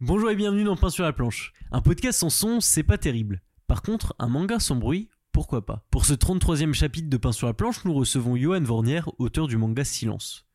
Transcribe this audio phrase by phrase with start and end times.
[0.00, 1.52] Bonjour et bienvenue dans Pain sur la planche.
[1.72, 3.42] Un podcast sans son, c'est pas terrible.
[3.66, 5.84] Par contre, un manga sans bruit, pourquoi pas?
[5.90, 9.56] Pour ce 33e chapitre de Pain sur la planche, nous recevons Johan Vornier, auteur du
[9.56, 10.47] manga Silence.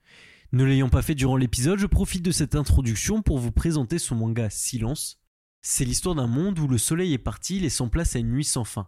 [0.53, 4.13] Ne l'ayant pas fait durant l'épisode, je profite de cette introduction pour vous présenter son
[4.13, 5.19] manga Silence.
[5.63, 8.63] C'est l'histoire d'un monde où le soleil est parti, laissant place à une nuit sans
[8.63, 8.87] fin.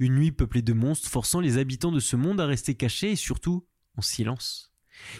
[0.00, 3.16] Une nuit peuplée de monstres forçant les habitants de ce monde à rester cachés et
[3.16, 3.66] surtout
[3.96, 4.74] en silence.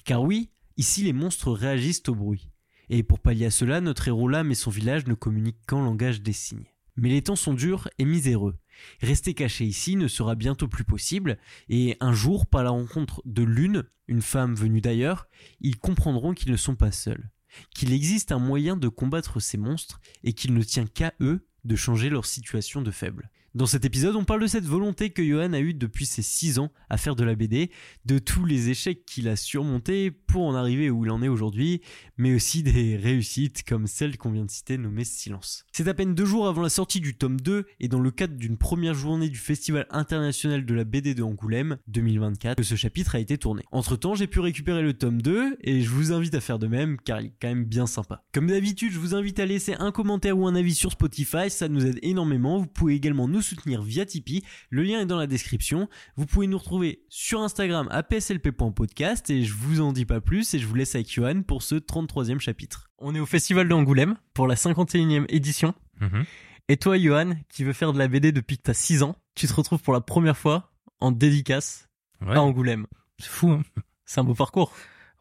[0.04, 2.50] Car oui, ici les monstres réagissent au bruit.
[2.90, 6.20] Et pour pallier à cela, notre héros l'âme et son village ne communiquent qu'en langage
[6.20, 6.68] des signes.
[6.98, 8.58] Mais les temps sont durs et miséreux.
[9.00, 11.38] Rester caché ici ne sera bientôt plus possible,
[11.68, 15.28] et un jour, par la rencontre de l'une, une femme venue d'ailleurs,
[15.60, 17.30] ils comprendront qu'ils ne sont pas seuls,
[17.70, 21.76] qu'il existe un moyen de combattre ces monstres, et qu'il ne tient qu'à eux de
[21.76, 23.30] changer leur situation de faible.
[23.54, 26.58] Dans cet épisode, on parle de cette volonté que Johan a eue depuis ses 6
[26.58, 27.70] ans à faire de la BD,
[28.04, 31.80] de tous les échecs qu'il a surmontés pour en arriver où il en est aujourd'hui,
[32.18, 35.64] mais aussi des réussites comme celle qu'on vient de citer nommée Silence.
[35.72, 38.34] C'est à peine deux jours avant la sortie du tome 2 et dans le cadre
[38.34, 43.14] d'une première journée du Festival international de la BD de Angoulême 2024 que ce chapitre
[43.14, 43.62] a été tourné.
[43.72, 46.66] Entre temps, j'ai pu récupérer le tome 2 et je vous invite à faire de
[46.66, 48.22] même car il est quand même bien sympa.
[48.34, 51.68] Comme d'habitude, je vous invite à laisser un commentaire ou un avis sur Spotify, ça
[51.68, 52.58] nous aide énormément.
[52.58, 55.88] Vous pouvez également nous soutenir via Tipeee, le lien est dans la description.
[56.16, 60.54] Vous pouvez nous retrouver sur Instagram à pslp.podcast et je vous en dis pas plus
[60.54, 62.90] et je vous laisse avec Johan pour ce 33e chapitre.
[62.98, 65.74] On est au Festival d'Angoulême pour la 51e édition.
[66.00, 66.24] Mhm.
[66.68, 69.46] Et toi, Johan, qui veut faire de la BD depuis que t'as 6 ans, tu
[69.46, 71.88] te retrouves pour la première fois en dédicace
[72.20, 72.86] Ouais, à Angoulême.
[73.18, 73.50] c'est fou.
[73.52, 73.62] Hein
[74.04, 74.72] C'est un beau parcours.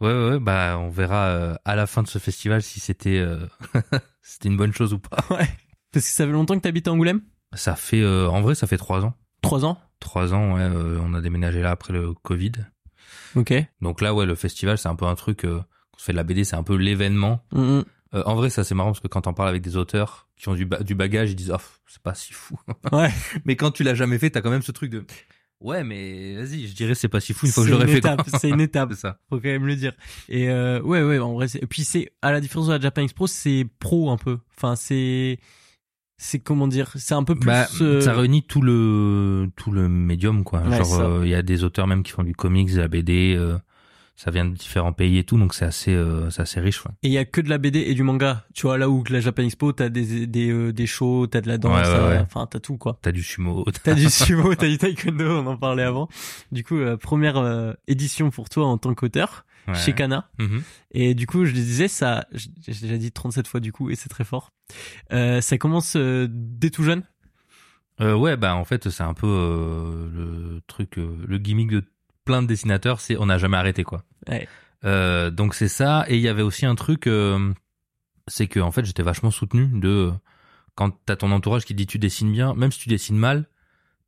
[0.01, 3.17] ouais, ouais, ouais, bah on verra euh, à la fin de ce festival si c'était
[3.19, 3.45] euh,
[4.21, 5.17] c'était une bonne chose ou pas.
[5.29, 5.47] Ouais.
[5.91, 7.21] Parce que ça fait longtemps que t'habites à Angoulême?
[7.53, 9.14] Ça fait, euh, en vrai, ça fait trois ans.
[9.42, 9.78] 3 ans?
[10.00, 10.62] Trois ans, ouais.
[10.62, 12.52] euh, on a déménagé là après le Covid.
[13.35, 13.53] Ok.
[13.81, 15.46] Donc là, ouais, le festival, c'est un peu un truc.
[15.46, 15.57] Euh,
[15.91, 17.44] quand on fait de la BD, c'est un peu l'événement.
[17.52, 17.86] Mm, mm.
[18.16, 20.50] Euh, en vrai, ça c'est marrant parce que quand t'en parles avec des auteurs qui
[20.50, 22.57] ont du, ba- du bagage, ils disent, oh, c'est pas si fou.
[22.91, 23.12] Ouais.
[23.46, 25.06] mais quand tu l'as jamais fait, t'as quand même ce truc de,
[25.59, 28.38] ouais, mais vas-y, je dirais c'est pas si fou une fois que une fait.
[28.40, 28.94] c'est une étape.
[28.96, 29.19] Ça.
[29.30, 29.94] faut quand même le dire.
[30.30, 31.62] Et euh, ouais, ouais, en vrai, c'est...
[31.62, 34.40] et puis c'est à la différence de la Japan Expo, c'est pro un peu.
[34.56, 35.40] Enfin, c'est
[36.17, 37.47] c'est comment dire, c'est un peu plus.
[37.47, 40.61] Bah, euh, ça réunit tout le tout le médium quoi.
[40.61, 41.01] Ouais, Genre ça.
[41.03, 43.57] euh, il y a des auteurs même qui font du comics, de la BD, euh,
[44.16, 46.83] ça vient de différents pays et tout, donc c'est assez euh, c'est assez riche.
[46.85, 46.91] Ouais.
[47.03, 48.45] Et il y a que de la BD et du manga.
[48.56, 51.47] Tu vois là où la Japan Expo, t'as des des euh, des shows, t'as de
[51.47, 52.97] la danse, Ouais, enfin t'as tout quoi.
[53.03, 53.63] T'as du sumo.
[53.83, 56.09] T'as du sumo, t'as du taekwondo, on en parlait avant.
[56.51, 59.75] Du coup, première euh, édition pour toi en tant qu'auteur Ouais.
[59.75, 60.29] chez Kana.
[60.39, 60.63] Mhm.
[60.91, 63.95] Et du coup, je le disais, ça, j'ai déjà dit 37 fois du coup, et
[63.95, 64.51] c'est très fort.
[65.11, 67.03] Euh, ça commence euh, dès tout jeune?
[68.00, 71.83] Euh, ouais, bah en fait c'est un peu le truc, le gimmick de
[72.25, 74.03] plein de dessinateurs, c'est on n'a jamais arrêté quoi.
[74.29, 74.47] Ouais.
[75.31, 76.06] Donc c'est ça.
[76.07, 77.09] Et il y avait aussi un truc,
[78.27, 80.11] c'est que en fait j'étais vachement soutenu de
[80.75, 83.47] quand t'as ton entourage qui dit tu dessines bien, même si tu dessines mal,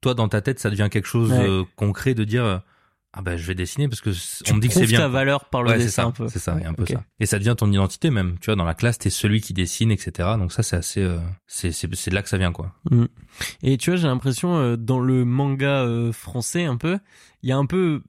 [0.02, 1.66] toi dans ta tête ça devient quelque chose Ouais.
[1.76, 2.62] concret de dire
[3.14, 5.00] ah ben je vais dessiner parce que Tu on me dit que c'est bien.
[5.00, 6.28] ta valeur par le ouais, dessin ça, un peu.
[6.28, 7.04] c'est ça, il y a un peu ça.
[7.20, 8.38] Et ça devient ton identité même.
[8.40, 10.30] Tu vois, dans la classe, t'es celui qui dessine, etc.
[10.38, 11.18] Donc ça, c'est assez, euh,
[11.48, 12.74] c'est c'est de là que ça vient quoi.
[13.64, 17.00] Et tu vois, j'ai l'impression euh, dans le manga euh, français un peu,
[17.42, 18.04] il y a un peu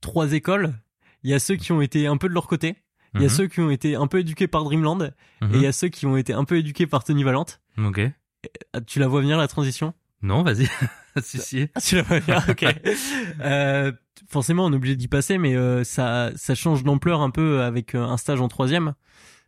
[0.00, 0.74] trois écoles.
[1.22, 2.76] Il y a ceux qui ont été un peu de leur côté.
[3.14, 3.34] Il y a Mhm.
[3.34, 5.54] ceux qui ont été un peu éduqués par Dreamland Mhm.
[5.54, 7.60] et il y a ceux qui ont été un peu éduqués par Tony Valente.
[7.78, 8.00] Ok.
[8.74, 9.94] Ah, Tu la vois venir la transition?
[10.22, 10.68] Non, vas-y.
[11.22, 11.68] si si.
[11.74, 12.64] Ah, tu la vois venir, ok.
[13.40, 13.92] euh,
[14.28, 17.94] forcément, on est obligé d'y passer, mais euh, ça, ça change d'ampleur un peu avec
[17.94, 18.94] euh, un stage en troisième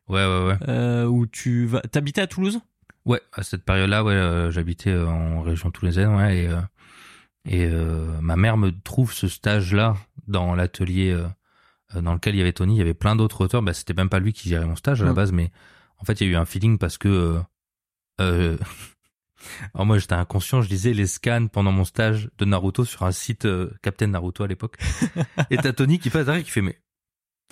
[0.08, 0.56] Ouais, ouais, ouais.
[0.68, 1.80] euh, où tu vas.
[1.82, 2.60] T'habitais à Toulouse?
[3.04, 6.50] Ouais, à cette période-là, ouais, j'habitais en région toulousaine, ouais, et
[7.50, 9.96] et euh, ma mère me trouve ce stage-là
[10.26, 12.74] dans l'atelier euh, dans lequel il y avait Tony.
[12.74, 13.62] Il y avait plein d'autres auteurs.
[13.62, 15.50] Bah, c'était même pas lui qui gérait mon stage à la base, mais
[15.98, 17.40] en fait, il y a eu un feeling parce que
[18.20, 18.58] euh,
[19.74, 20.62] alors moi, j'étais inconscient.
[20.62, 24.44] Je lisais les scans pendant mon stage de Naruto sur un site euh, Captain Naruto
[24.44, 24.76] à l'époque.
[25.50, 26.78] et t'as Tony qui passe derrière qui fait mais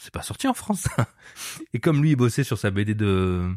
[0.01, 0.89] c'est pas sorti en France.
[1.73, 3.49] et comme lui, il bossait sur sa BD de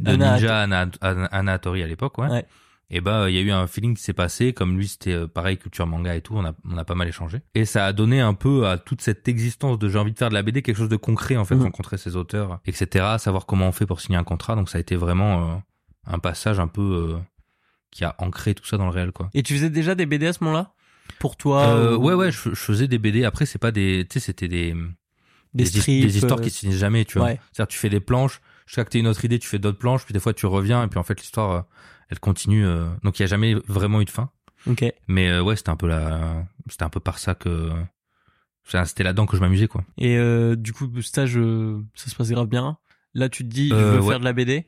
[0.00, 0.66] Ninja
[1.00, 2.28] Hattori à l'époque, ouais.
[2.28, 2.46] Ouais.
[2.90, 5.26] Et bah il y a eu un feeling qui s'est passé, comme lui c'était euh,
[5.26, 7.40] pareil culture manga et tout, on a on a pas mal échangé.
[7.54, 10.28] Et ça a donné un peu à toute cette existence de j'ai envie de faire
[10.28, 11.62] de la BD quelque chose de concret en fait, Mhm.
[11.62, 13.16] rencontrer ses auteurs, etc.
[13.18, 14.54] Savoir comment on fait pour signer un contrat.
[14.54, 15.56] Donc ça a été vraiment euh,
[16.06, 17.16] un passage un peu
[17.94, 19.30] qui a ancré tout ça dans le réel quoi.
[19.34, 20.72] Et tu faisais déjà des BD à ce moment-là?
[21.18, 23.24] Pour toi Euh, ou- ouais ouais, je, je faisais des BD.
[23.24, 24.72] Après c'est pas des, tu sais c'était des
[25.54, 27.28] Des, des, strips, des histoires euh, qui se finissent jamais, tu vois.
[27.28, 27.40] ouais.
[27.52, 30.04] C'est-à-dire tu fais des planches, jusqu'à que t'aies une autre idée, tu fais d'autres planches,
[30.04, 31.60] puis des fois tu reviens, et puis en fait l'histoire, euh,
[32.10, 32.66] elle continue.
[33.02, 34.30] donc il y a jamais vraiment eu de fin.
[34.66, 34.84] Ok.
[35.08, 37.70] Mais ouais, c'était un peu la, c'était un peu par ça que,
[38.84, 39.84] c'était là-dedans que je m'amusais quoi.
[39.98, 42.78] Et euh, du coup, le stage, euh, ça se passe grave bien.
[43.14, 44.08] Là, tu te dis, je Euh, veux ouais.
[44.08, 44.66] faire de la BD.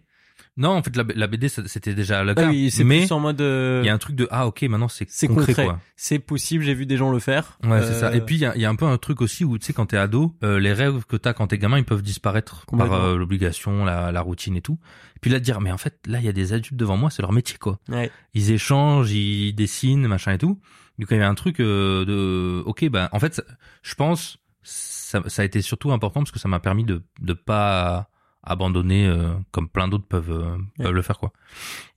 [0.58, 2.48] Non, en fait la, la BD c'était déjà le Ah cas.
[2.48, 3.40] oui, c'est mais en mode.
[3.42, 5.68] euh, il y a un truc de ah ok maintenant c'est concret.
[5.96, 7.58] C'est possible, j'ai vu des gens le faire.
[7.62, 8.06] Ouais, c'est ça.
[8.08, 9.66] Euh, Et puis il y a, y a un peu un truc aussi où tu
[9.66, 12.64] sais quand t'es ado, euh, les rêves que t'as quand t'es gamin, ils peuvent disparaître
[12.66, 14.78] par euh, l'obligation, la, la routine et tout.
[15.16, 16.96] Et puis là de dire mais en fait là il y a des adultes devant
[16.96, 17.78] moi, c'est leur métier quoi.
[17.90, 18.10] Ouais.
[18.32, 20.58] Ils échangent, ils dessinent, machin et tout.
[20.98, 23.42] Du coup il y avait un truc euh, de ok bah en fait
[23.82, 27.34] je pense ça, ça a été surtout important parce que ça m'a permis de de
[27.34, 28.08] pas
[28.46, 31.32] abandonner euh, comme plein d'autres peuvent euh, peuvent le faire quoi.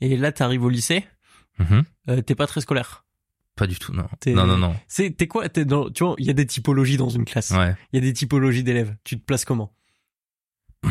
[0.02, 1.06] Et là, t'arrives au lycée.
[1.60, 1.84] Mhm.
[2.10, 3.06] euh, t'es pas très scolaire.
[3.56, 4.08] Pas du tout non.
[4.28, 4.76] Non non non.
[4.88, 5.48] C'est t'es quoi?
[5.50, 5.90] Dans.
[5.90, 7.52] Tu vois, il y a des typologies dans une classe.
[7.52, 7.76] Ouais.
[7.92, 8.96] Il y a des typologies d'élèves.
[9.04, 9.74] Tu te places comment?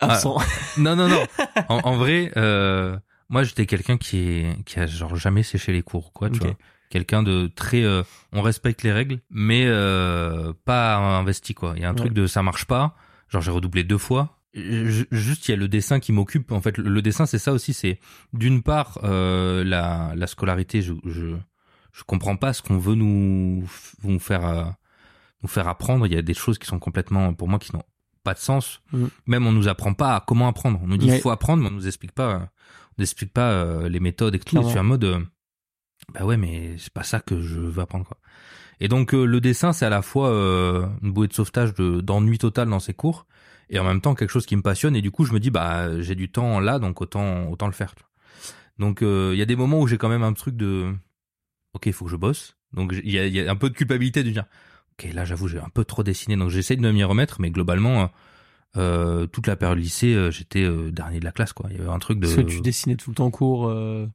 [0.00, 0.38] Absent.
[0.78, 1.24] Non, non, non.
[1.68, 2.98] En, en vrai, euh,
[3.28, 6.56] moi, j'étais quelqu'un qui est, qui a genre jamais séché les cours, quoi, tu vois.
[6.90, 8.02] Quelqu'un de très, euh,
[8.32, 11.72] on respecte les règles, mais euh, pas investi, quoi.
[11.76, 11.98] Il y a un Ouais.
[11.98, 12.96] truc de ça marche pas.
[13.28, 14.36] Genre, j'ai redoublé deux fois.
[14.54, 16.52] Ju- Juste, il y a le dessin qui m'occupe.
[16.52, 17.72] En fait, le dessin, c'est ça aussi.
[17.74, 17.98] C'est
[18.32, 20.80] d'une part euh, la, la scolarité.
[20.82, 21.34] Je, je,
[21.92, 23.66] je comprends pas ce qu'on veut nous,
[24.04, 24.64] nous faire, euh,
[25.42, 26.06] nous faire apprendre.
[26.06, 27.82] Il y a des choses qui sont complètement, pour moi, qui n'ont
[28.22, 28.80] pas de sens.
[28.92, 29.08] Mhm.
[29.26, 30.80] Même on nous apprend pas à comment apprendre.
[30.82, 32.48] On nous dit il faut apprendre, mais on nous explique pas, on
[32.98, 34.56] nous explique pas euh, les méthodes et tout.
[34.62, 35.20] Je suis en mode, euh,
[36.14, 38.16] bah ouais, mais c'est pas ça que je veux apprendre quoi.
[38.80, 40.30] Et donc le dessin, c'est à la fois
[41.02, 43.26] une bouée de sauvetage de d'ennui total dans ces cours,
[43.70, 44.96] et en même temps quelque chose qui me passionne.
[44.96, 47.72] Et du coup, je me dis bah j'ai du temps là, donc autant autant le
[47.72, 47.94] faire.
[47.94, 48.10] tu vois.
[48.78, 50.92] Donc euh, il y a des moments où j'ai quand même un truc de,
[51.74, 52.56] ok, il faut que je bosse.
[52.72, 54.44] Donc il y a, il y a un peu de culpabilité de dire,
[54.94, 58.02] ok, là j'avoue j'ai un peu trop dessiné, donc j'essaie de m'y remettre, mais globalement.
[58.02, 58.06] euh,
[58.76, 61.68] euh, toute la période lycée, euh, j'étais euh, dernier de la classe, quoi.
[61.70, 62.26] Il y avait un truc de.
[62.26, 63.72] Que tu dessinais tout le temps en cours.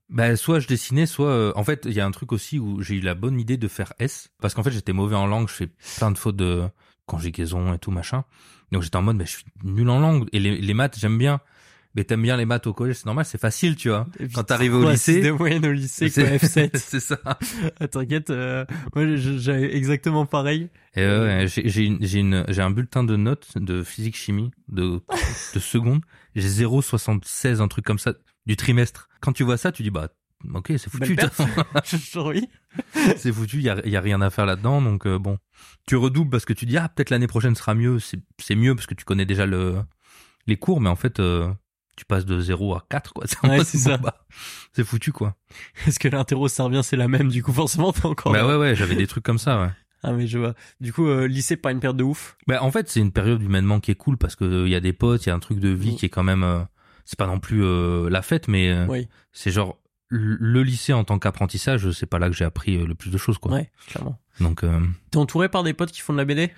[0.10, 2.96] Bah, soit je dessinais, soit en fait il y a un truc aussi où j'ai
[2.96, 5.54] eu la bonne idée de faire S parce qu'en fait j'étais mauvais en langue, je
[5.54, 6.64] fais plein de fautes de
[7.10, 8.24] conjugaison et tout machin.
[8.72, 11.18] Donc j'étais en mode mais je suis nul en langue et les, les maths j'aime
[11.18, 11.42] bien.
[11.96, 14.06] Mais t'aimes bien les maths au collège, c'est normal, c'est facile, tu vois.
[14.16, 16.78] puis Quand t'arrives au lycée, six de moyenne au lycée, quoi, c'est F7.
[16.78, 17.18] c'est ça.
[17.26, 18.64] Ah, T'inquiète, euh,
[18.94, 20.70] moi j'ai- j'avais exactement pareil.
[20.96, 24.16] Et ouais, ouais, j'ai j'ai une- j'ai une- j'ai un bulletin de notes de physique
[24.16, 25.02] chimie de
[25.56, 26.02] de seconde,
[26.36, 28.14] j'ai 0,76 un truc comme ça
[28.46, 29.10] du trimestre.
[29.20, 30.10] Quand tu vois ça, tu dis bah
[30.54, 31.16] OK, c'est foutu.
[31.16, 31.50] Belle de toute façon.
[31.86, 32.50] Je- oui.
[33.18, 35.38] c'est foutu, il y a, y a rien à faire là-dedans, donc euh, bon.
[35.86, 38.88] Tu redoubles parce que tu dis ah peut-être l'année prochaine sera mieux, c'est mieux parce
[38.88, 39.82] que tu connais déjà le
[40.48, 41.52] les cours, mais en fait euh,
[41.98, 43.26] tu passes de 0 à 4 quoi.
[43.28, 43.98] C'est Ouais, ça.
[43.98, 44.26] bah,
[44.72, 45.36] c'est foutu quoi.
[45.86, 48.48] Est-ce que l'interro servien c'est la même du coup forcément t'es encore Bah là.
[48.48, 49.70] ouais ouais, j'avais des trucs comme ça ouais.
[50.04, 50.54] Ah mais je vois.
[50.80, 52.38] Du coup euh, lycée pas une perte de ouf.
[52.48, 54.80] Bah en fait c'est une période humainement qui est cool parce que euh, y a
[54.80, 55.96] des potes, il y a un truc de vie Mm.
[55.98, 56.62] qui est quand même euh,
[57.04, 59.10] c'est pas non plus euh, la fête, mais euh, Oui.
[59.34, 59.78] c'est genre
[60.10, 63.18] le lycée en tant qu'apprentissage, c'est pas là que j'ai appris euh, le plus de
[63.18, 63.52] choses quoi.
[63.54, 64.20] Ouais, clairement.
[64.40, 64.80] Donc euh,
[65.12, 66.52] T'es entouré par des potes qui font de la BD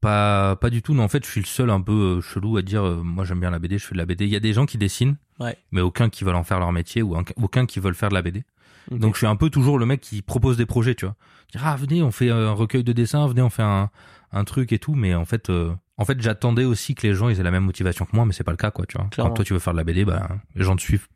[0.00, 0.94] Pas, pas du tout.
[0.94, 3.24] Non, en fait, je suis le seul un peu euh, chelou à dire, euh, moi
[3.24, 4.26] j'aime bien la BD, je fais de la BD.
[4.26, 5.56] Il y a des gens qui dessinent, Ouais.
[5.72, 8.14] mais aucun qui veulent en faire leur métier ou un- aucun qui veulent faire de
[8.14, 8.44] la BD.
[8.90, 11.14] Donc je suis un peu toujours le mec qui propose des projets, tu vois.
[11.52, 13.90] Dire ah venez, on fait un recueil de dessins, venez, on fait un,
[14.32, 14.94] un truc et tout.
[14.94, 17.64] Mais en fait, euh, en fait, j'attendais aussi que les gens ils aient la même
[17.64, 19.08] motivation que moi, mais c'est pas le cas, quoi, tu vois.
[19.08, 19.30] Clairement.
[19.30, 21.06] Quand toi tu veux faire de la BD, bah les gens te suivent.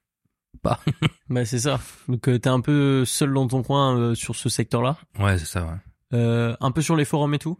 [1.31, 1.81] Bah c'est ça.
[2.09, 4.97] Donc euh, t'es un peu seul dans ton coin euh, sur ce secteur-là.
[5.19, 5.63] Ouais, c'est ça.
[5.65, 5.79] Ouais.
[6.19, 7.59] Euh, un peu sur les forums et tout.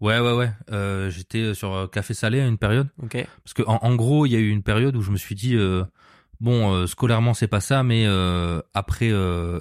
[0.00, 0.50] Ouais, ouais, ouais.
[0.72, 2.88] Euh, J'étais sur Café Salé à une période.
[3.02, 3.24] Ok.
[3.44, 5.34] Parce que en, en gros, il y a eu une période où je me suis
[5.36, 5.84] dit euh,
[6.40, 8.04] bon, euh, scolairement c'est pas ça, mais
[8.74, 9.12] après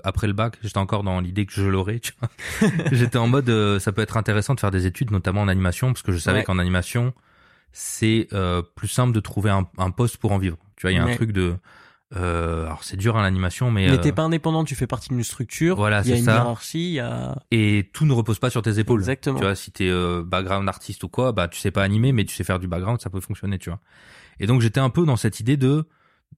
[0.03, 2.01] après le bac, j'étais encore dans l'idée que je l'aurais.
[2.91, 6.01] j'étais en mode ça peut être intéressant de faire des études, notamment en animation, parce
[6.01, 6.43] que je savais Ouais.
[6.43, 7.13] qu'en animation
[7.71, 8.27] c'est
[8.75, 10.57] plus simple de trouver un, un poste pour en vivre.
[10.75, 11.13] Tu vois, il y a Ouais.
[11.13, 11.55] un truc de
[12.15, 15.09] euh, alors c'est dur à l'animation, mais, Mais euh, t'es pas indépendant, tu fais partie
[15.09, 15.75] d'une structure.
[15.75, 16.35] Voilà, Il y a c'est une ça.
[16.35, 17.35] hiérarchie, il y a.
[17.51, 18.99] et tout ne repose pas sur tes épaules.
[19.01, 19.39] Exactement.
[19.39, 22.25] Tu vois, si t'es euh, background artiste ou quoi, bah tu sais pas animer, mais
[22.25, 23.79] tu sais faire du background, ça peut fonctionner, tu vois.
[24.39, 25.85] Et donc j'étais un peu dans cette idée de,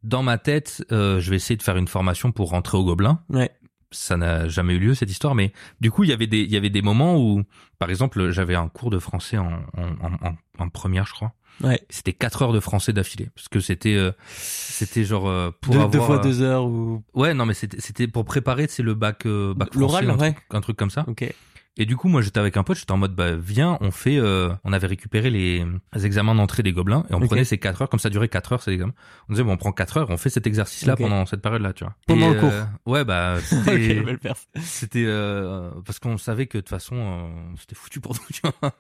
[0.04, 3.20] dans ma tête, euh, je vais essayer de faire une formation pour rentrer au Gobelin.
[3.30, 3.52] Ouais.
[3.92, 6.52] Ça n'a jamais eu lieu cette histoire, mais du coup il y avait des, il
[6.52, 7.44] y avait des moments où,
[7.80, 9.46] par exemple, j'avais un cours de français en,
[9.78, 11.34] en, en, en- en première, je crois.
[11.64, 11.80] Ouais.
[11.90, 15.80] C'était quatre heures de français d'affilée, parce que c'était, euh, c'était genre euh, pour deux,
[15.80, 15.92] avoir.
[15.92, 17.04] deux fois euh, deux heures ou.
[17.14, 20.34] Ouais, non, mais c'était, c'était pour préparer, c'est le bac, euh, bac L'oral, un, ouais.
[20.34, 21.06] truc- un truc comme ça.
[21.08, 21.34] Ok.
[21.78, 24.16] Et du coup, moi, j'étais avec un pote, j'étais en mode, bah, viens, on fait,
[24.18, 27.26] euh, on avait récupéré les, les examens d'entrée des gobelins, et on Ok.
[27.28, 28.94] prenait ces quatre heures, comme ça durait quatre heures, ces examens.
[29.28, 31.84] On disait, bon, on prend quatre heures, on fait cet exercice-là pendant cette période-là, tu
[31.84, 31.94] vois.
[32.08, 32.50] Pendant Et, le cours.
[32.54, 33.40] euh, ouais, bah,
[34.62, 37.28] c'était, euh, parce qu'on savait que de toute façon, euh,
[37.60, 38.72] c'était foutu pour nous, tu vois.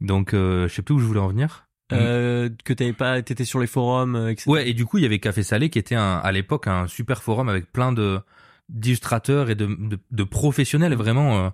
[0.00, 1.65] Donc, euh, je sais plus où je voulais en venir.
[1.92, 4.50] Euh, que t'avais pas, t'étais sur les forums, euh, etc.
[4.50, 6.86] Ouais, et du coup, il y avait Café Salé qui était un, à l'époque un
[6.86, 8.20] super forum avec plein de
[8.68, 11.46] d'illustrateurs et de, de, de professionnels vraiment.
[11.46, 11.50] Euh,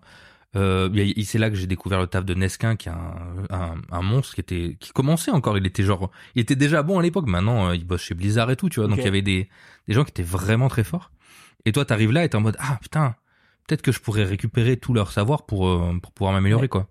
[0.55, 3.15] euh, c'est là que j'ai découvert le taf de Nesquin, qui est un,
[3.51, 5.57] un, un monstre qui était qui commençait encore.
[5.57, 7.27] Il était genre, il était déjà bon à l'époque.
[7.27, 8.89] Maintenant, euh, il bosse chez Blizzard et tout, tu vois.
[8.89, 9.49] Donc il y avait des
[9.89, 11.11] des gens qui étaient vraiment très forts.
[11.65, 13.15] Et toi, t'arrives là et t'es en mode ah putain,
[13.67, 16.69] peut-être que je pourrais récupérer tout leur savoir pour euh, pour pouvoir m'améliorer Ouais.
[16.69, 16.89] quoi.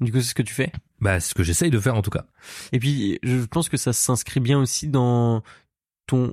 [0.00, 0.70] Du coup, c'est ce que tu fais?
[1.00, 2.26] Bah c'est ce que j'essaye de faire en tout cas.
[2.72, 5.42] Et puis, je pense que ça s'inscrit bien aussi dans
[6.06, 6.32] ton,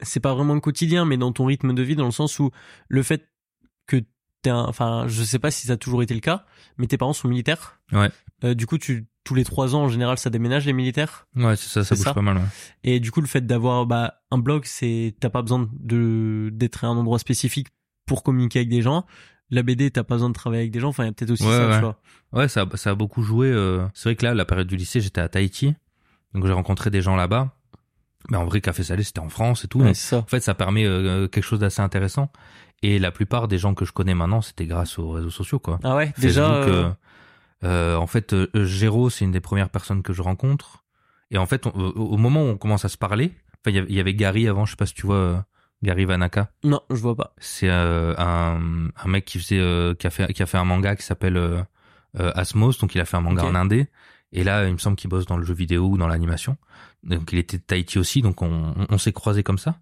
[0.00, 2.50] c'est pas vraiment le quotidien, mais dans ton rythme de vie, dans le sens où
[2.88, 3.28] le fait
[3.86, 4.02] que
[4.42, 6.44] t'es un, enfin, je sais pas si ça a toujours été le cas,
[6.78, 7.80] mais tes parents sont militaires.
[7.92, 8.10] Ouais.
[8.44, 11.28] Euh, du coup, tu, tous les trois ans, en général, ça déménage les militaires.
[11.36, 12.14] Ouais, c'est ça, ça bouge ça.
[12.14, 12.38] pas mal.
[12.38, 12.44] Ouais.
[12.82, 16.84] Et du coup, le fait d'avoir, bah, un blog, c'est, t'as pas besoin de, d'être
[16.84, 17.68] à un endroit spécifique
[18.06, 19.06] pour communiquer avec des gens.
[19.52, 20.88] La BD, t'as pas besoin de travailler avec des gens.
[20.88, 21.74] Enfin, il y a peut-être aussi Ouais, ça, ouais.
[21.76, 21.96] tu vois.
[22.32, 23.46] Ouais, ça, a- ça a beaucoup joué.
[23.48, 25.74] euh, C'est vrai que là, la période du lycée, j'étais à Tahiti,
[26.34, 27.54] donc j'ai rencontré des gens là-bas.
[28.30, 29.80] Mais en vrai, Café Salé, c'était en France et tout.
[29.82, 30.18] Ouais, ça.
[30.18, 32.30] en fait, ça permet euh, quelque chose d'assez intéressant.
[32.82, 35.78] Et la plupart des gens que je connais maintenant, c'était grâce aux réseaux sociaux, quoi.
[35.84, 36.90] Ah ouais, déjà, Facebook, euh,
[37.64, 40.84] euh, euh, en fait, euh, Géraud, c'est une des premières personnes que je rencontre.
[41.30, 43.32] Et en fait, on- au moment où on commence à se parler,
[43.64, 45.36] enfin, il y avait- Gary avant, je sais pas si tu vois euh,
[45.82, 46.50] Gary Vanaka.
[46.64, 47.34] non, je vois pas.
[47.38, 50.64] C'est euh, un, un mec qui faisait, euh, qui a fait, qui a fait un
[50.64, 51.62] manga qui s'appelle euh,
[52.14, 53.88] Asmos, donc il a fait un manga en indé.
[54.32, 56.56] Et là, il me semble qu'il bosse dans le jeu vidéo ou dans l'animation.
[57.02, 59.76] Donc il était de Tahiti aussi, donc on, on, on s'est croisés comme ça.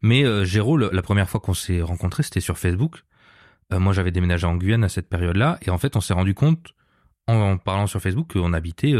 [0.00, 3.04] Mais Géraud, le- la première fois qu'on s'est rencontrés, c'était sur Facebook.
[3.70, 6.74] Moi, j'avais déménagé en Guyane à cette période-là, et en fait, on s'est rendu compte
[7.26, 8.92] en, en parlant sur Facebook qu'on habitait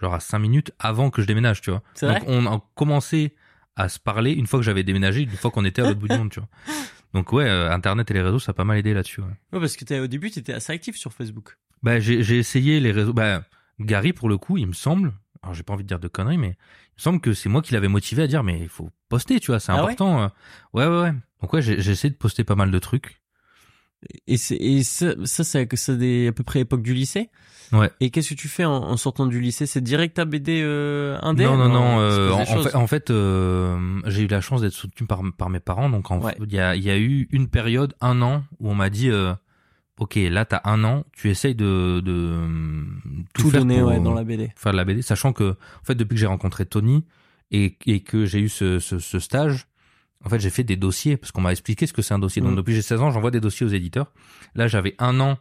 [0.00, 1.82] genre à cinq minutes avant que je déménage, tu vois.
[1.94, 3.34] C'est Donc vrai on a commencé
[3.76, 6.08] à se parler une fois que j'avais déménagé, une fois qu'on était à l'autre bout
[6.08, 6.48] du monde, tu vois.
[7.14, 9.20] Donc ouais, euh, Internet et les réseaux, ça a pas mal aidé là-dessus.
[9.20, 9.26] Ouais.
[9.52, 11.56] Ouais, parce que t'es- au début, t'étais assez actif sur Facebook.
[11.82, 13.12] Bah j'ai essayé les réseaux.
[13.12, 13.42] Bah
[13.80, 15.12] Gary pour le coup, il me semble.
[15.42, 17.62] Alors j'ai pas envie de dire de conneries, mais il me semble que c'est moi
[17.62, 20.22] qui l'avais motivé à dire mais il faut poster, tu vois, c'est Ah ouais important.
[20.24, 20.28] euh.
[20.74, 21.12] ouais ouais ouais.
[21.40, 23.19] Donc ouais, j'ai essayé de poster pas mal de trucs.
[24.26, 27.30] Et, c'est, et ça, ça c'est à- peu près époque du lycée.
[27.72, 27.90] Ouais.
[28.00, 29.66] Et qu'est-ce que tu fais en, en sortant du lycée?
[29.66, 31.44] C'est direct à BD euh, indé?
[31.44, 32.00] Non non non.
[32.00, 35.60] euh, en, fait, en fait, euh, j'ai eu la chance d'être soutenu par par mes
[35.60, 35.88] parents.
[35.90, 36.34] Donc Ouais.
[36.44, 39.10] il y a y a eu une période, un an, où on m'a dit.
[39.10, 39.32] euh,
[39.98, 42.84] Ok, là t'as un an, tu essayes de, de euh,
[43.34, 44.50] tout faire donner pour, ouais, dans la BD.
[44.56, 47.04] faire de la BD, sachant que en fait depuis que j'ai rencontré Tony
[47.50, 49.66] et, et que j'ai eu ce, ce, ce stage,
[50.24, 52.42] en fait j'ai fait des dossiers parce qu'on m'a expliqué ce que c'est un dossier.
[52.42, 52.56] Donc Mm.
[52.56, 54.12] depuis j'ai 16 ans, j'envoie des dossiers aux éditeurs.
[54.54, 55.38] Là j'avais un an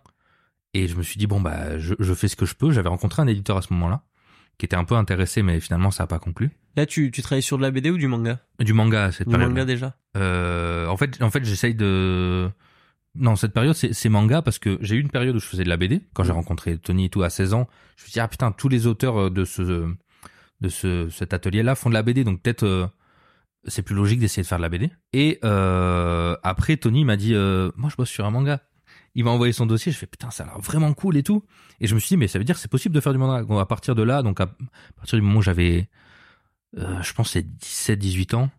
[0.74, 2.72] et je me suis dit bon bah je, je fais ce que je peux.
[2.72, 4.04] J'avais rencontré un éditeur à ce moment-là
[4.58, 6.52] qui était un peu intéressé mais finalement ça a pas conclu.
[6.76, 8.40] Là, tu, tu travailles sur de la BD ou du manga?
[8.60, 9.50] Du manga cette Du période.
[9.50, 9.96] manga déjà?
[10.16, 12.50] Euh, en fait, en fait, j'essaye de.
[13.16, 15.70] Non, cette période, c'est manga parce que j'ai eu une période où je faisais de
[15.70, 16.36] la BD quand j'ai Mm.
[16.36, 17.68] rencontré Tony et tout à 16 ans.
[17.98, 19.62] Je me suis dit ah putain, tous les auteurs de ce
[20.62, 22.86] de ce cet atelier-là font de la BD, donc peut-être euh,
[23.66, 24.90] c'est plus logique d'essayer de faire de la BD.
[25.14, 28.62] Et euh, après, Tony m'a dit euh, moi je bosse sur un manga.
[29.16, 31.44] Il m'a envoyé son dossier, je fais putain, ça a l'air vraiment cool et tout.
[31.80, 33.18] Et je me suis dit mais ça veut dire que c'est possible de faire du
[33.20, 33.44] manga.
[33.44, 35.90] Donc, à partir de là, donc à, à partir du moment où j'avais
[36.78, 38.50] euh, je pense c'est 17 18 ans,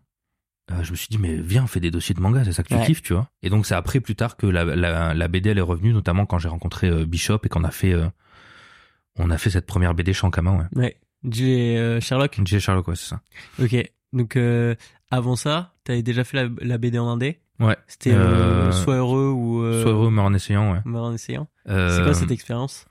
[0.71, 2.61] euh, je me suis dit mais viens on fait des dossiers de manga c'est ça
[2.63, 2.85] que tu Ouais.
[2.85, 5.57] kiffes tu vois et donc c'est après plus tard que la, la, la BD elle
[5.57, 8.07] est revenue notamment quand j'ai rencontré euh, Bishop et qu'on a fait euh,
[9.15, 10.97] on a fait cette première BD Shankama ouais Ouais.
[11.29, 11.75] J.
[12.01, 12.37] Sherlock.
[12.45, 12.59] J.
[12.59, 13.21] Sherlock ouais c'est ça
[13.61, 13.75] Ok.
[14.13, 14.75] Donc euh,
[15.09, 17.39] avant ça, t'avais déjà fait la, la BD en indé?
[17.59, 17.77] ouais.
[17.87, 20.79] C'était euh, Euh, soit heureux ou euh, soit heureux mais en essayant ouais.
[20.85, 21.47] mais en essayant.
[21.65, 22.85] C'est quoi cette expérience?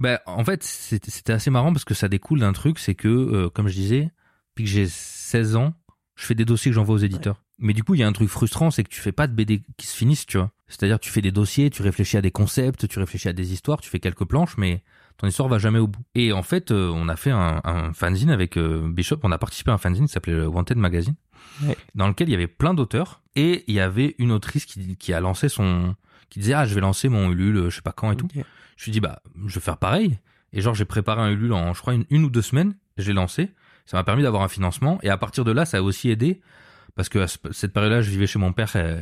[0.00, 3.68] Bah, en fait c'était assez marrant parce que ça découle d'un truc c'est que comme
[3.68, 4.10] je disais
[4.50, 5.74] depuis que j'ai 16 ans
[6.16, 7.42] je fais des dossiers que j'envoie aux éditeurs.
[7.58, 9.34] Mais du coup il y a un truc frustrant c'est que tu fais pas de
[9.34, 10.50] BD qui se finissent tu vois.
[10.68, 13.80] C'est-à-dire tu fais des dossiers tu réfléchis à des concepts tu réfléchis à des histoires
[13.80, 14.82] tu fais quelques planches mais
[15.20, 16.00] ton histoire va jamais au bout.
[16.14, 19.18] Et en fait euh, on a fait un, un fanzine avec euh, Bishop.
[19.22, 21.14] On a participé à un fanzine qui s'appelait le Wanted Magazine
[21.66, 21.76] Ouais.
[21.94, 23.20] dans lequel il y avait plein d'auteurs.
[23.36, 25.94] Et il y avait une autrice qui, qui a lancé son
[26.30, 28.28] qui disait ah je vais lancer mon Ulule je sais pas quand et tout.
[28.76, 30.18] Je suis dit bah je vais faire pareil.
[30.52, 32.74] Et genre j'ai préparé un Ulule en je crois une, une ou deux semaines.
[32.96, 33.50] Je l'ai lancé.
[33.86, 34.98] Ça m'a permis d'avoir un financement.
[35.02, 36.40] Et à partir de là ça a aussi aidé
[37.00, 39.00] parce que à ce- cette période-là je vivais chez mon père euh,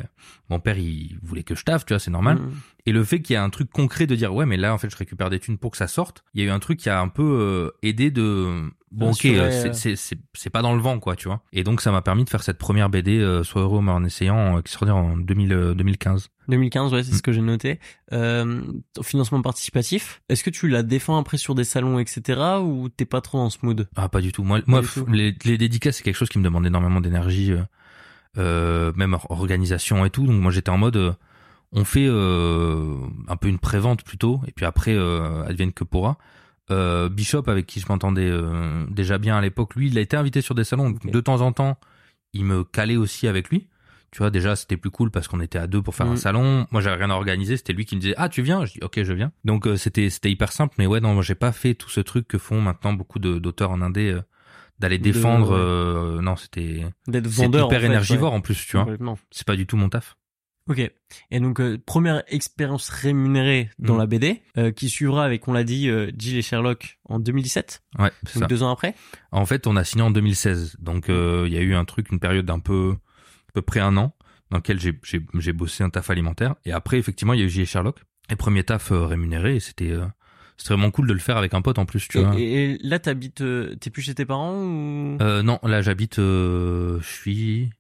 [0.51, 2.51] mon père il voulait que je taffe tu vois c'est normal Mm.
[2.87, 4.79] et le fait qu'il y ait un truc concret de dire ouais mais là en
[4.79, 6.79] fait je récupère des thunes pour que ça sorte il y a eu un truc
[6.79, 11.01] qui a un peu euh, aidé de bon ok euh, c'est- pas dans le vent
[11.01, 13.63] quoi tu vois et donc ça m'a permis de faire cette première BD euh, soit
[13.63, 17.17] heureux mais en essayant euh, qui sortait en 2000, euh, 2015 2015, ouais, c'est Mm.
[17.17, 17.79] ce que j'ai noté.
[18.15, 18.63] Euh,
[19.03, 23.21] financement participatif, est-ce que tu la défends après sur des salons, etc., ou t'es pas
[23.21, 23.87] trop dans ce mood?
[23.97, 24.43] Ah pas du tout.
[24.45, 25.05] Moi, tout.
[25.13, 27.53] les, les dédicaces c'est quelque chose qui me demande énormément d'énergie,
[28.39, 30.27] euh, même or- organisation et tout.
[30.27, 31.13] Donc moi j'étais en mode, euh,
[31.73, 32.95] on fait euh,
[33.29, 34.97] un peu une prévente plutôt, et puis après
[35.47, 36.17] advienne que pourra.
[37.11, 38.31] Bishop, avec qui je m'entendais
[38.91, 40.95] déjà bien à l'époque, lui, il a été invité sur des salons.
[41.03, 41.79] De temps en temps,
[42.35, 43.69] il me calait aussi avec lui.
[44.11, 46.13] Tu vois, déjà, c'était plus cool parce qu'on était à deux pour faire Mm.
[46.13, 46.67] un salon.
[46.71, 47.57] Moi, j'avais rien à organiser.
[47.59, 48.65] C'était lui qui me disait, ah, tu viens?
[48.65, 49.33] Je dis, ok, je viens.
[49.45, 50.75] Donc, c'était, c'était hyper simple.
[50.79, 53.71] Mais ouais, non, moi, j'ai pas fait tout ce truc que font maintenant beaucoup d'auteurs
[53.71, 54.19] en indé,
[54.79, 55.53] d'aller défendre.
[55.53, 57.67] euh, non, c'était, D'être vendeur.
[57.67, 58.39] hyper en fait, énergivore ouais.
[58.39, 58.87] en plus, tu vois.
[59.31, 60.17] C'est pas du tout mon taf.
[60.69, 60.81] Ok.
[61.31, 63.99] Et donc euh, première expérience rémunérée dans Mm.
[63.99, 67.83] la BD, euh, qui suivra avec, on l'a dit, euh, Jill et Sherlock en 2017,
[67.99, 68.47] Ouais, donc ça.
[68.47, 68.95] deux ans après.
[69.33, 70.77] En fait, on a signé en 2016.
[70.79, 72.97] Donc, euh, il y a eu un truc, une période d'un peu,
[73.49, 74.15] à peu près un an,
[74.51, 76.55] dans lequel j'ai, j'ai, j'ai bossé un taf alimentaire.
[76.67, 77.65] Et après, effectivement, il y a eu J.
[77.65, 78.05] Sherlock.
[78.31, 79.57] Et premier taf rémunéré.
[79.57, 79.95] Et c'était,
[80.59, 82.35] c'était vraiment cool de le faire avec un pote en plus, tu Et, vois.
[82.39, 85.17] et- là, t'habites, euh, t'es plus chez tes parents ou?
[85.23, 87.71] Euh, non, là, j'habite, euh, je suis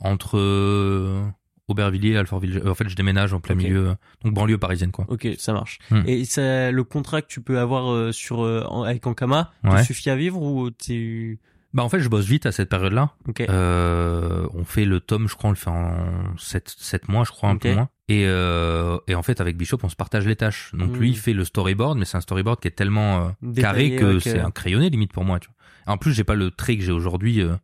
[0.00, 1.22] entre euh,
[1.68, 2.58] Aubervilliers et Alfortville.
[2.64, 5.04] Euh, En fait, je déménage en plein milieu, donc banlieue parisienne, quoi.
[5.08, 5.78] Ok, ça marche.
[5.90, 6.02] Hmm.
[6.06, 9.82] Et ça, le contrat que tu peux avoir sur euh, avec Ankama, te Ouais.
[9.84, 11.38] suffit à vivre ou t'es
[11.76, 13.10] Bah, en fait, je bosse vite à cette période-là.
[13.28, 13.42] Ok.
[13.42, 15.92] Euh, on fait le tome, je crois, on le fait en
[16.38, 17.90] 7, 7 mois, je crois, un peu moins.
[18.08, 20.70] Et, euh, et en fait, avec Bishop, on se partage les tâches.
[20.74, 23.94] Donc lui, il fait le storyboard, mais c'est un storyboard qui est tellement euh, carré
[23.96, 25.38] que c'est un crayonné limite pour moi.
[25.38, 25.92] Tu vois.
[25.92, 27.42] En plus, j'ai pas le trait que j'ai aujourd'hui.
[27.42, 27.56] euh,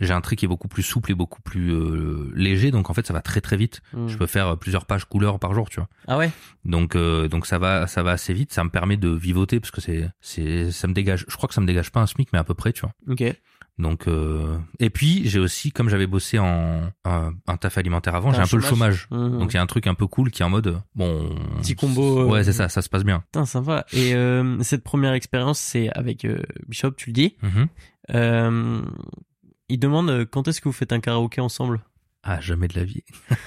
[0.00, 2.94] j'ai un trait qui est beaucoup plus souple et beaucoup plus euh, léger, donc en
[2.94, 3.80] fait, ça va très très vite.
[3.92, 4.08] Hmm.
[4.08, 5.88] Je peux faire plusieurs pages couleurs par jour, tu vois.
[6.08, 6.32] Ah ouais?
[6.64, 8.52] Donc euh, donc ça va ça va assez vite.
[8.52, 11.24] Ça me permet de vivoter parce que c'est c'est ça me dégage.
[11.28, 12.92] Je crois que ça me dégage pas un smic, mais à peu près, tu vois.
[13.08, 13.22] Ok.
[13.76, 14.56] Donc euh...
[14.78, 18.44] et puis j'ai aussi comme j'avais bossé en un, un taf alimentaire avant, j'ai un
[18.44, 19.08] un peu le chômage.
[19.10, 19.38] Mhm.
[19.38, 21.74] Donc il y a un truc un peu cool qui est en mode bon Petit
[21.74, 23.20] combo, euh, Ouais, c'est ça, ça se passe bien.
[23.32, 23.84] Putain, sympa.
[23.92, 27.36] Et euh, cette première expérience, c'est avec euh, Bishop, tu le dis.
[28.10, 28.82] Euh,
[29.68, 31.80] il demande quand est-ce que vous faites un karaoké ensemble?
[32.22, 33.02] Ah, jamais de la vie.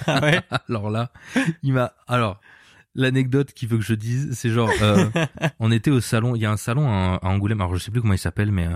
[0.07, 0.41] Ah ouais?
[0.69, 1.11] Alors là,
[1.63, 2.39] il m'a alors
[2.95, 4.71] l'anecdote qu'il veut que je dise, c'est genre
[5.59, 8.01] on était au salon, il y a un salon à, Angoulême, alors je sais plus
[8.01, 8.67] comment il s'appelle mais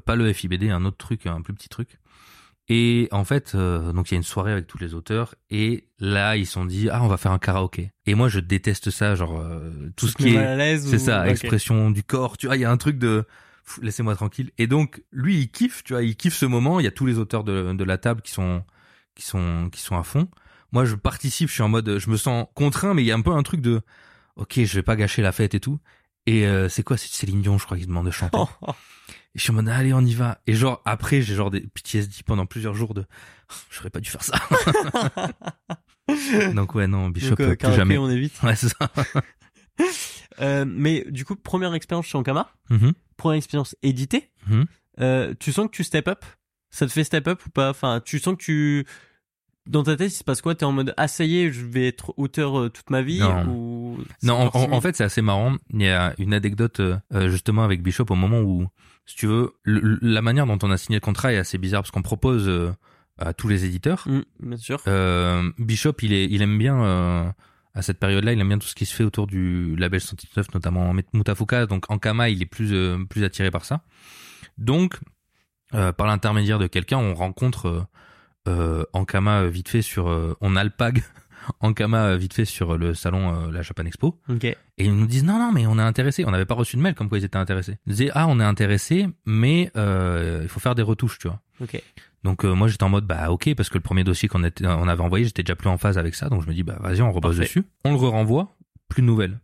[0.00, 1.98] pas le FIBD, un autre truc, un plus petit truc.
[2.68, 5.88] Et en fait, euh, donc il y a une soirée avec tous les auteurs et
[5.98, 7.90] là ils se sont dit ah on va faire un karaoké.
[8.06, 11.30] Et moi je déteste ça, genre euh, tout ce qui est C'est ou- ça, ok.
[11.30, 12.36] expression du corps.
[12.38, 13.24] Tu vois, il y a un truc de
[13.82, 14.52] laissez-moi tranquille.
[14.58, 16.78] Et donc lui, il kiffe, tu vois, il kiffe ce moment.
[16.78, 18.62] Il y a tous les auteurs de, de la table qui sont
[19.16, 20.28] qui sont qui sont à fond.
[20.70, 21.48] Moi, je participe.
[21.48, 23.42] Je suis en mode, je me sens contraint, mais il y a un peu un
[23.42, 23.82] truc de,
[24.36, 25.78] ok, je vais pas gâcher la fête et tout.
[26.26, 28.38] Et euh, c'est quoi C'est Céline Dion, je crois, qui demande de chanter.
[29.34, 30.40] Et je suis en mode, allez, on y va.
[30.46, 33.04] Et genre après, j'ai genre des PTSD pendant plusieurs jours de,
[33.70, 34.38] j'aurais pas dû faire ça.
[36.54, 37.98] donc ouais, non, Bishop Donc, euh, plus karaoké, jamais.
[37.98, 38.40] on évite.
[38.42, 38.90] Ouais, c'est ça.
[40.40, 44.30] Euh, mais du coup, première expérience chez Ankama, Mhm, première expérience éditée.
[44.48, 44.64] mhm.
[45.00, 46.24] Euh, tu sens que tu step up?
[46.70, 47.68] Ça te fait step up ou pas?
[47.70, 48.86] Enfin, tu sens que tu
[49.66, 50.54] dans ta tête, il se passe quoi?
[50.54, 53.20] T'es en mode ah ça y est, je vais être auteur euh, toute ma vie
[53.20, 53.44] Non.
[53.46, 55.56] ou c'est Non, en, fait, c'est assez marrant.
[55.72, 56.80] Il y a une anecdote
[57.28, 58.66] justement avec Bishop au moment où,
[59.06, 61.82] si tu veux, le- la manière dont on a signé le contrat est assez bizarre
[61.82, 62.72] parce qu'on propose euh,
[63.18, 64.04] à tous les éditeurs.
[64.06, 64.80] Mm, bien sûr.
[64.86, 67.24] Euh, Bishop, il est, il aime bien euh,
[67.74, 70.54] à cette période-là, il aime bien tout ce qui se fait autour du label 119,
[70.54, 71.66] notamment Mutafuka.
[71.66, 73.82] Donc Ankama, il est plus euh, plus attiré par ça.
[74.58, 74.98] Donc,
[75.70, 77.86] par l'intermédiaire de quelqu'un, on rencontre
[78.92, 81.02] Ankama vite fait sur, on alpague
[81.60, 84.18] Ankama euh, vite fait sur le salon euh, la Japan Expo.
[84.42, 86.24] Et ils nous disent non non mais on est intéressé.
[86.24, 87.76] On n'avait pas reçu de mail comme quoi ils étaient intéressés.
[87.86, 91.40] Ils disaient ah on est intéressé mais euh, il faut faire des retouches tu vois.
[92.24, 94.66] Donc euh, moi j'étais en mode bah ok parce que le premier dossier qu'on était
[94.66, 96.76] on avait envoyé j'étais déjà plus en phase avec ça donc je me dis bah
[96.80, 97.40] vas-y on Parfait.
[97.40, 97.64] dessus.
[97.84, 98.48] On le renvoie
[98.88, 99.38] plus de nouvelles.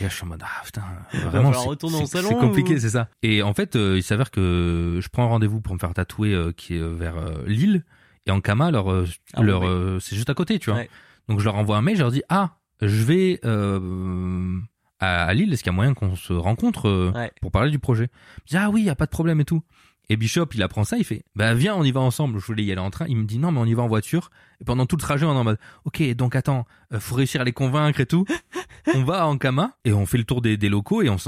[0.00, 0.82] Et là je suis en mode ah putain
[1.28, 3.08] vraiment c'est- compliqué ou- c'est ça.
[3.22, 6.32] Et en fait euh, il s'avère que je prends un rendez-vous pour me faire tatouer
[6.34, 7.84] euh, qui est euh, vers euh, Lille
[8.26, 9.68] et en Kama leur euh, Ah, leur ouais.
[9.68, 10.80] euh, c'est juste à côté tu vois.
[10.80, 10.90] Ouais.
[11.32, 14.58] Donc je leur envoie un mail, je leur dis ah je vais euh,
[15.00, 17.32] à, Lille, est-ce qu'il y a moyen qu'on se rencontre euh, Ouais.
[17.40, 18.10] pour parler du projet?
[18.40, 19.62] Ils disent ah oui, y a pas de problème et tout.
[20.10, 22.38] Et Bishop, il apprend ça, il fait bah viens, on y va ensemble.
[22.38, 23.06] Je voulais y aller en train.
[23.08, 24.30] Il me dit non, mais on y va en voiture.
[24.60, 27.40] Et pendant tout le trajet, on est en mode ok, donc attends, euh, faut réussir
[27.40, 28.26] à les convaincre et tout.
[28.94, 31.18] on va à Ankama et on fait le tour des, des locaux et on,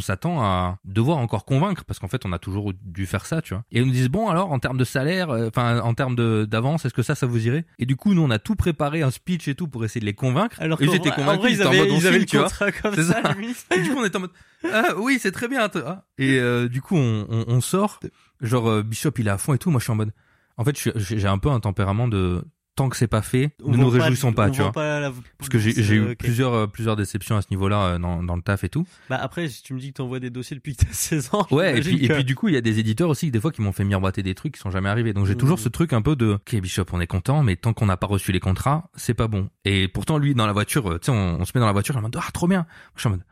[0.00, 3.54] s'attend à devoir encore convaincre parce qu'en fait, on a toujours dû faire ça, tu
[3.54, 3.64] vois.
[3.72, 6.84] Et ils nous disent bon alors en termes de salaire, euh, enfin en termes d'avance,
[6.84, 7.64] est-ce que ça, ça vous irait?
[7.78, 10.06] Et du coup, nous, on a tout préparé, un speech et tout pour essayer de
[10.06, 10.56] les convaincre.
[10.60, 12.46] Alors ils étaient convaincus, ils étaient en mode ils avaient le tu vois.
[12.46, 13.32] contrat comme C'est ça, ça.
[13.32, 13.66] limite.
[13.74, 14.32] Et du coup, on était en mode,
[14.72, 15.68] ah oui, c'est très bien.
[15.68, 16.04] toi.
[16.18, 18.00] Et euh, du coup, on, on, on sort.
[18.40, 19.70] Genre, euh, Bishop, il est à fond et tout.
[19.70, 20.12] Moi, je suis en mode.
[20.56, 22.44] En fait, j'ai un peu un tempérament de
[22.80, 24.72] tant que c'est pas fait, On ne nous pas- réjouissons pas, tu vois.
[24.72, 28.22] pas la- Parce que j'ai eu plusieurs euh, plusieurs déceptions à ce niveau-là euh, dans,
[28.22, 28.86] dans le taf et tout.
[29.08, 31.46] Bah après, si tu me dis que t'envoies des dossiers depuis que t'as 16 ans.
[31.50, 33.40] Ouais, et puis, et que- puis du coup, il y a des éditeurs aussi, des
[33.40, 35.12] fois, qui m'ont fait miroiter des trucs qui sont jamais arrivés.
[35.12, 35.64] Donc j'ai toujours Mhm.
[35.64, 38.06] ce truc un peu de, ok, Bishop, on est content, mais tant qu'on n'a pas
[38.06, 39.50] reçu les contrats, c'est pas bon.
[39.64, 41.72] Et pourtant, lui, dans la voiture, euh, tu sais, on, on se met dans la
[41.72, 42.60] voiture, il me dit, ah, trop bien.
[42.60, 42.66] Moi,
[42.96, 43.24] je suis en mode,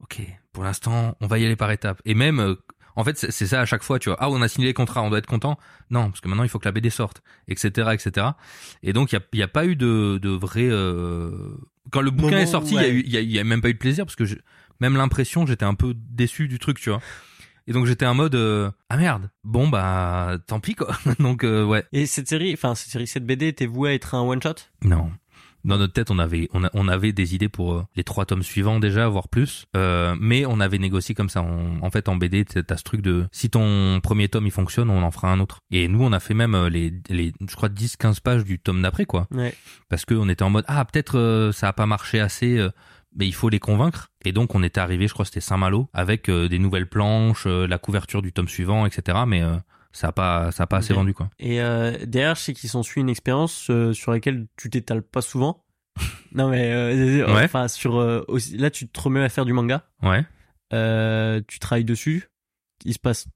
[0.00, 0.20] ok,
[0.52, 2.00] pour l'instant, on va y aller par étapes.
[2.04, 2.54] Et même, euh,
[2.96, 4.16] en fait, c'est ça à chaque fois, tu vois.
[4.20, 5.58] Ah, on a signé les contrats, on doit être content.
[5.90, 8.26] Non, parce que maintenant, il faut que la BD sorte, etc., etc.
[8.82, 10.66] Et donc, il y a, pas eu de, de vrai.
[10.68, 11.30] euh,
[11.92, 13.02] Quand le bouquin Moment, est sorti, il ouais.
[13.06, 14.36] y a y a même pas eu de plaisir parce que je-
[14.80, 17.00] même l'impression, j'étais un peu déçu du truc, tu vois.
[17.68, 20.96] Et donc j'étais en mode euh, ah merde, bon bah tant pis quoi.
[21.18, 24.14] donc euh, ouais, Et cette série, enfin cette série, cette BD était vouée à être
[24.14, 24.54] un one shot.
[24.82, 25.10] non.
[25.66, 28.24] Dans notre tête, on avait on, a- on avait des idées pour euh, les trois
[28.24, 29.66] tomes suivants déjà, voire plus.
[29.76, 31.42] Euh, mais on avait négocié comme ça.
[31.42, 34.88] On- en fait, en BD, t'as ce truc de si ton premier tome il fonctionne,
[34.88, 35.58] on en fera un autre.
[35.70, 38.80] Et nous, on a fait même euh, les les je crois 10-15 pages du tome
[38.80, 39.54] d'après quoi, Ouais.
[39.88, 42.56] parce que on était en mode ah peut-être euh, ça a pas marché assez.
[42.58, 42.70] euh,
[43.18, 44.10] mais il faut les convaincre.
[44.26, 47.66] Et donc on était arrivé, je crois c'était Saint-Malo, avec euh, des nouvelles planches, euh,
[47.66, 49.20] la couverture du tome suivant, etc.
[49.26, 49.56] Mais euh,
[49.96, 51.30] ça a pas, ça a pas assez vendu quoi.
[51.38, 55.02] Et euh, derrière, je sais qu'ils s'en suit une expérience euh, sur laquelle tu t'étales
[55.02, 55.64] pas souvent.
[56.32, 57.44] non mais euh, Ouais.
[57.44, 57.94] enfin sur
[58.28, 59.84] aussi, là tu te remets à faire du manga.
[60.02, 60.24] Ouais,
[61.48, 62.28] tu travailles dessus.
[62.84, 63.26] Il se passe.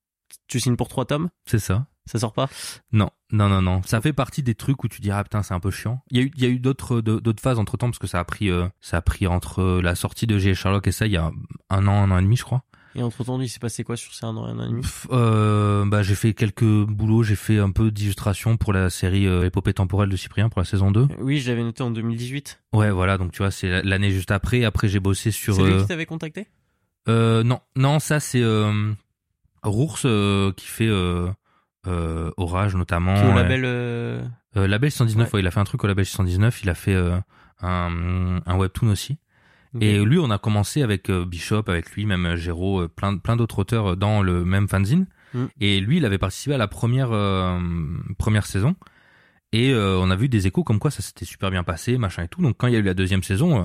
[0.47, 1.31] Tu signes pour trois tomes.
[1.47, 1.87] c'est ça.
[2.07, 2.49] Ça sort pas?
[2.93, 3.83] Non, non, non, non.
[3.85, 6.03] Ça fait partie des trucs où tu dis ah putain c'est un peu chiant.
[6.11, 8.07] Il y a eu, il y a eu d'autres, d'autres phases entre temps parce que
[8.09, 10.55] ça a pris, euh, ça a pris entre la sortie de G.
[10.55, 11.31] Sherlock et ça il y a
[11.69, 12.65] un an, un an et demi je crois.
[12.97, 14.69] Et entre temps, il s'est passé quoi sur ces un an et un an et
[14.69, 14.81] demi?
[14.83, 19.27] Pff, euh, bah j'ai fait quelques boulots, j'ai fait un peu d'illustration pour la série
[19.29, 21.07] euh, Épopée temporelle de Cyprien pour la saison 2.
[21.21, 22.61] Oui, je l'avais noté en 2018.
[22.73, 24.65] Ouais voilà donc tu vois c'est l'année juste après.
[24.65, 25.55] Après j'ai bossé sur.
[25.55, 26.49] C'est lui euh, qui t'avait contacté?
[27.07, 28.43] Non, non, ça c'est
[29.63, 30.91] Rours qui fait
[31.87, 33.15] Orage notamment.
[33.15, 34.31] Qui est au label.
[34.55, 35.35] label 119, Ouais.
[35.35, 36.95] ouais, il a fait un truc au label 119, il a fait
[37.63, 39.19] un, un webtoon aussi.
[39.81, 43.17] Et lui, on a commencé avec euh, Bishop, avec lui, même euh, Géraud, euh, plein,
[43.19, 45.07] plein d'autres auteurs dans le même fanzine.
[45.35, 45.45] Mm.
[45.61, 47.59] Et lui, il avait participé à la première euh,
[48.19, 48.75] première saison.
[49.53, 52.23] Et euh, on a vu des échos comme quoi ça s'était super bien passé, machin
[52.25, 52.43] et tout.
[52.43, 53.65] Donc quand il y a eu la deuxième saison, euh,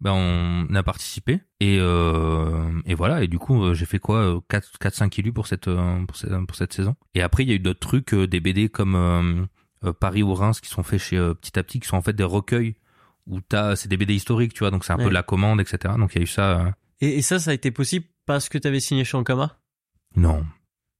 [0.00, 1.40] ben on a participé.
[1.60, 3.22] Et, euh, et voilà.
[3.22, 5.68] Et du coup, j'ai fait quoi euh, 4 4 5 illus pour cette
[6.06, 6.96] pour cette pour cette saison.
[7.14, 9.48] Et après, il y a eu d'autres trucs, des BD comme
[10.00, 12.24] Paris ou Reims qui sont faits chez Petit à Petit, qui sont en fait des
[12.24, 12.76] recueils
[13.30, 14.70] où t'as c'est des BD historiques, tu vois.
[14.70, 15.04] Donc c'est un Ouais.
[15.04, 15.94] peu de la commande, etc.
[15.98, 16.60] Donc il y a eu ça.
[16.60, 19.56] euh, Et, et ça, ça a été possible parce que t'avais signé chez Ankama?
[20.16, 20.44] Non,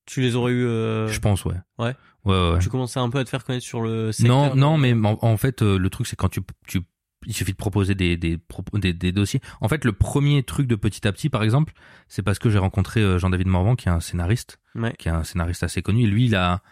[0.06, 0.64] Tu les aurais eu.
[0.64, 1.56] euh, je pense ouais.
[1.78, 1.94] Ouais.
[2.24, 2.58] Ouais ouais.
[2.60, 4.36] Tu commençais un peu à te faire connaître sur le secteur.
[4.36, 6.80] Non, non, mais en, en fait, euh, le truc, c'est quand tu, tu,
[7.26, 8.38] il suffit de proposer des, des,
[8.74, 9.40] des, des dossiers.
[9.60, 11.72] En fait, le premier truc de petit à petit, par exemple,
[12.08, 14.94] c'est parce que j'ai rencontré euh, Jean-David Morvan, qui est un scénariste, Ouais.
[14.98, 16.04] qui est un scénariste assez connu.
[16.04, 16.62] Et lui, il a,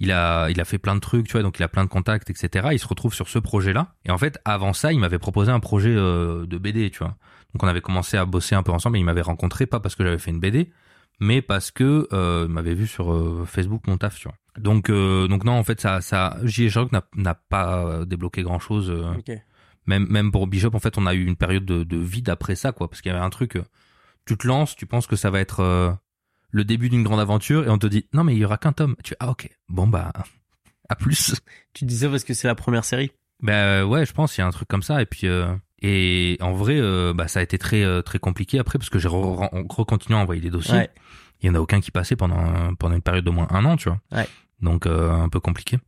[0.00, 1.88] il a, il a fait plein de trucs, tu vois, donc il a plein de
[1.88, 2.68] contacts, etc.
[2.72, 3.94] Il se retrouve sur ce projet-là.
[4.04, 7.16] Et en fait, avant ça, il m'avait proposé un projet euh, de BD, tu vois.
[7.54, 8.96] Donc on avait commencé à bosser un peu ensemble.
[8.96, 10.70] Et il m'avait rencontré pas parce que j'avais fait une BD,
[11.20, 14.36] mais parce que euh, il m'avait vu sur euh, Facebook mon taf, tu vois.
[14.58, 16.36] Donc, euh, donc non, en fait, ça, ça.
[16.46, 18.90] Sherlock n'a, n'a pas euh, débloqué grand chose.
[18.90, 19.34] Ok.
[19.86, 22.54] même, même pour Bishop, en fait, on a eu une période de, de vide après
[22.54, 23.58] ça, quoi, parce qu'il y avait un truc.
[24.26, 25.92] tu te lances, tu penses que ça va être euh,
[26.50, 28.72] le début d'une grande aventure, et on te dit non, mais il y aura qu'un
[28.72, 28.96] tome.
[29.04, 30.12] Tu ah ok, bon bah
[30.88, 31.34] à plus.
[31.74, 33.12] Tu disais parce que c'est la première série.
[33.42, 36.36] Bah ouais, je pense il y a un truc comme ça, et puis euh, et
[36.40, 39.08] en vrai, euh, bah ça a été très euh, très compliqué après parce que j'ai
[39.08, 40.74] re- re- recontinué à envoyer des dossiers.
[40.74, 40.90] Ouais.
[41.40, 43.76] Il y en a aucun qui passait pendant pendant une période d'au moins un an,
[43.76, 44.00] tu vois.
[44.10, 44.26] Ouais.
[44.60, 45.78] Donc euh, un peu compliqué.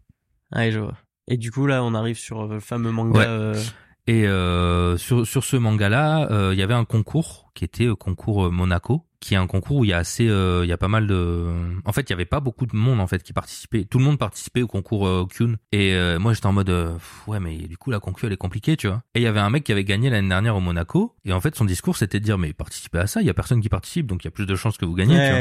[0.54, 0.94] Ouais, je vois.
[1.26, 3.18] Et du coup, là, on arrive sur euh, le fameux manga.
[3.52, 3.60] Ouais.
[4.06, 7.94] Et euh, sur sur ce manga-là, euh, il y avait un concours qui était euh,
[7.94, 10.72] concours euh, Monaco, qui est un concours où il y a assez, euh, il y
[10.72, 11.46] a pas mal de.
[11.84, 13.84] En fait, il y avait pas beaucoup de monde en fait qui participait.
[13.84, 15.56] Tout le monde participait au concours Kyun.
[15.72, 18.32] Et euh, moi, j'étais en mode, euh, pff, ouais, mais du coup, la concours elle
[18.32, 19.02] est compliquée, tu vois.
[19.14, 21.14] Et il y avait un mec qui avait gagné l'année dernière au Monaco.
[21.24, 23.34] Et en fait, son discours c'était de dire, mais participez à ça, il y a
[23.34, 25.40] personne qui participe, donc il y a plus de chances que vous gagnez, tu vois.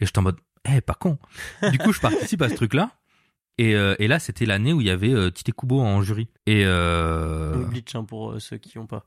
[0.00, 1.18] Et j'étais en mode, eh, pas con.
[1.70, 2.90] Du coup, je participe à ce truc-là.
[3.58, 6.28] Et, euh, et là, c'était l'année où il y avait euh, Tite Kubo en jury.
[6.46, 9.04] Et euh, Bleach, hein, pour euh, ceux qui ont pas.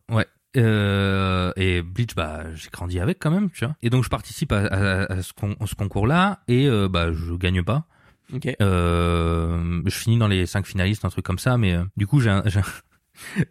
[0.58, 3.76] euh, et Bleach, bah, j'ai grandi avec quand même, tu vois.
[3.82, 7.64] Et donc, je participe à, à- à ce, con- ce concours-là et bah, je gagne
[7.64, 7.86] pas.
[8.34, 8.56] Ok.
[8.62, 11.58] Euh, je finis dans les cinq finalistes, un truc comme ça.
[11.58, 12.44] Mais du coup, j'ai un-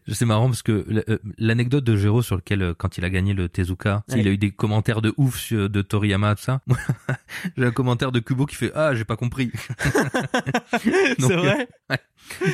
[0.09, 0.73] c'est marrant parce que
[1.09, 4.31] euh, l'anecdote de Jero sur lequel, euh, quand il a gagné le Tezuka, il a
[4.31, 6.61] eu des commentaires de ouf de Toriyama, tout ça.
[7.57, 9.51] j'ai un commentaire de Kubo qui fait ah, j'ai pas compris.
[11.19, 11.69] C'est vrai.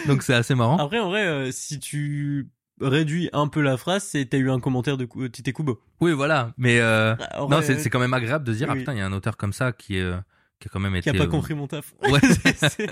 [0.07, 0.77] Donc c'est assez marrant.
[0.79, 2.49] Après, en vrai, euh, si tu
[2.81, 5.81] réduis un peu la phrase, c'est t'as eu un commentaire de Tite Kubo.
[6.01, 6.53] Oui, voilà.
[6.57, 8.81] Mais euh, En non, c'est, quand même agréable de se dire ah oui.
[8.81, 10.17] putain, il y a un auteur comme ça qui est euh,
[10.59, 11.95] qui a quand même qui été a pas euh, compris mon taf.
[12.03, 12.21] Ouais.
[12.21, 12.91] C'est- c'est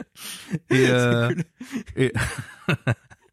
[0.71, 1.45] et euh, cool.
[1.97, 2.13] et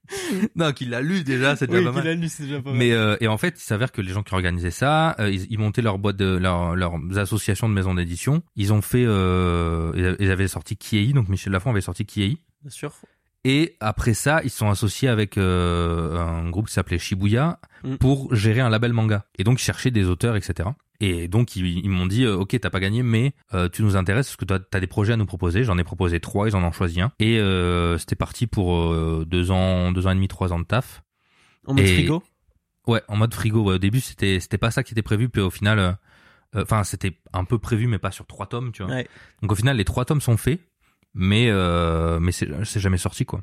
[0.56, 2.08] non, qu'il l'a lu déjà, c'est déjà Oui, pas qu'il mal.
[2.08, 2.78] a lu, c'est déjà pas mal.
[2.80, 5.46] Mais euh, et en fait, il s'avère que les gens qui organisaient ça, euh, ils,
[5.52, 8.44] ils montaient leur boîte de leur leurs associations de maisons d'édition.
[8.56, 12.38] Ils ont fait, euh, ils avaient- sorti Kiei, donc Michel Lafon avait sorti Kiei.
[12.62, 12.94] Bien sûr.
[13.44, 17.98] Et après ça, ils se sont associés avec euh, un groupe qui s'appelait Shibuya Mm.
[17.98, 19.26] pour gérer un label manga.
[19.38, 20.70] Et donc, ils cherchaient des auteurs, etc.
[21.00, 23.96] Et donc, ils, ils m'ont dit, euh, ok, t'as pas gagné, mais euh, tu nous
[23.96, 25.64] intéresses parce que t'as des projets à nous proposer.
[25.64, 27.12] J'en ai proposé trois, ils en ont choisi un.
[27.20, 30.64] Et euh, c'était parti pour euh, deux ans, deux ans et demi, trois ans de
[30.66, 31.04] taf.
[31.68, 32.24] En mode Et- frigo?
[32.88, 33.64] Ouais, en mode frigo.
[33.64, 33.76] ouais.
[33.76, 35.98] Au début, c'était c'était pas ça qui était prévu, puis au final,
[36.56, 38.92] enfin, c'était un peu prévu, mais pas sur trois tomes, tu vois.
[38.94, 39.08] Ouais.
[39.42, 40.62] Donc au final, les trois tomes sont faits,
[41.16, 41.52] mais
[42.22, 43.42] mais c'est jamais sorti quoi.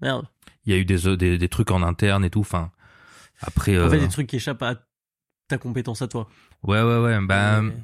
[0.00, 0.26] Merde.
[0.64, 2.40] Il y a eu des des, des trucs en interne et tout.
[2.40, 2.72] Enfin,
[3.40, 4.74] après, En fait, des trucs qui échappent à
[5.52, 6.28] ta compétence à toi.
[6.64, 7.18] ouais, ouais, ouais.
[7.26, 7.76] Ben, Ouais.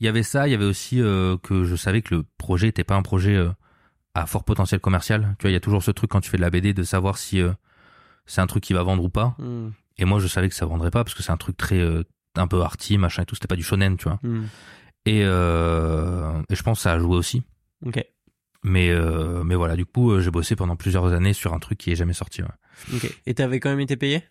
[0.00, 0.46] il y avait ça.
[0.46, 3.34] Il y avait aussi euh, que je savais que le projet était pas un projet
[3.36, 3.50] euh,
[4.14, 5.34] à fort potentiel commercial.
[5.38, 6.82] Tu vois, il y a toujours ce truc quand tu fais de la BD de
[6.82, 7.52] savoir si euh,
[8.26, 9.34] c'est un truc qui va vendre ou pas.
[9.38, 9.70] Hmm.
[9.96, 12.02] Et moi, je savais que ça vendrait pas parce que c'est un truc très euh,
[12.36, 13.34] un peu arty, machin et tout.
[13.34, 14.18] C'était pas du shonen, tu vois.
[14.22, 14.44] Hmm.
[15.06, 17.42] Et, euh, et je pense que ça a joué aussi.
[17.84, 18.04] Ok.
[18.64, 21.78] Mais euh, mais voilà, du coup, euh, j'ai bossé pendant plusieurs années sur un truc
[21.78, 22.42] qui est jamais sorti.
[22.42, 22.48] ouais.
[22.94, 23.10] Ok.
[23.26, 24.24] Et t'avais quand même été payé?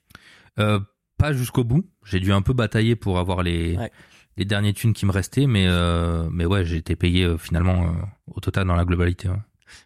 [0.60, 0.80] Euh,
[1.18, 1.86] pas jusqu'au bout.
[2.06, 3.92] J'ai dû un peu batailler pour avoir les Ouais.
[4.38, 7.86] les derniers thunes qui me restaient, mais euh, mais ouais, j'ai été payé euh, finalement
[7.88, 7.92] euh,
[8.28, 9.30] au total dans la globalité.
[9.30, 9.36] ouais.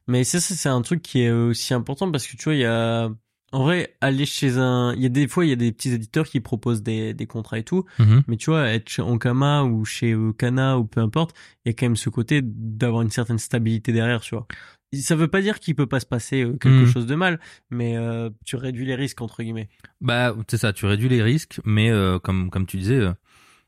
[0.07, 2.59] Mais ça, ça, c'est un truc qui est aussi important parce que tu vois, il
[2.59, 3.09] y a,
[3.51, 5.91] en vrai, aller chez un, il y a des fois, il y a des petits
[5.91, 7.85] éditeurs qui proposent des, des contrats et tout.
[7.99, 8.23] Mhm.
[8.27, 11.35] Mais tu vois, être chez Ankama ou chez Kana ou peu importe,
[11.65, 14.47] il y a quand même ce côté d'avoir une certaine stabilité derrière, tu vois.
[14.93, 16.87] Ça veut pas dire qu'il peut pas se passer euh, quelque Mhm.
[16.87, 19.69] chose de mal, mais euh, tu réduis les risques entre guillemets.
[20.01, 23.13] Bah c'est ça, tu réduis les risques, mais euh, comme comme tu disais, euh,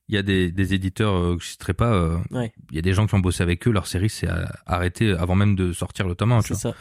[0.10, 2.20] il y a des des éditeurs que je citerai pas.
[2.30, 2.52] Il Ouais.
[2.74, 4.28] y a des gens qui ont bossé avec eux, leur série s'est
[4.66, 6.76] arrêtée avant même de sortir le tome 1, tu C'est vois.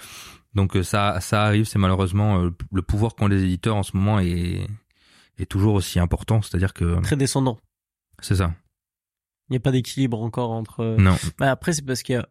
[0.54, 3.96] Donc euh, ça ça arrive, c'est malheureusement euh, le pouvoir qu'ont les éditeurs en ce
[3.96, 4.66] moment est
[5.38, 7.58] est toujours aussi important, c'est-à-dire que Très descendant.
[8.20, 8.54] c'est ça.
[9.48, 10.80] Il n'y a pas d'équilibre encore entre.
[10.80, 11.16] euh, Non.
[11.38, 12.28] Bah après, c'est parce qu'il y a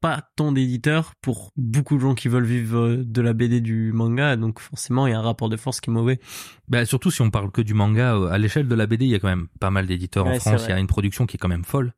[0.00, 4.34] pas tant d'éditeurs pour beaucoup de gens qui veulent vivre de la BD du manga,
[4.36, 6.18] donc forcément il y a un rapport de force qui est mauvais.
[6.66, 9.14] Bah surtout si on parle que du manga, à l'échelle de la BD, il y
[9.14, 10.64] a quand même pas mal d'éditeurs en Ouais, France.
[10.66, 11.94] Il y a une production qui est quand même folle.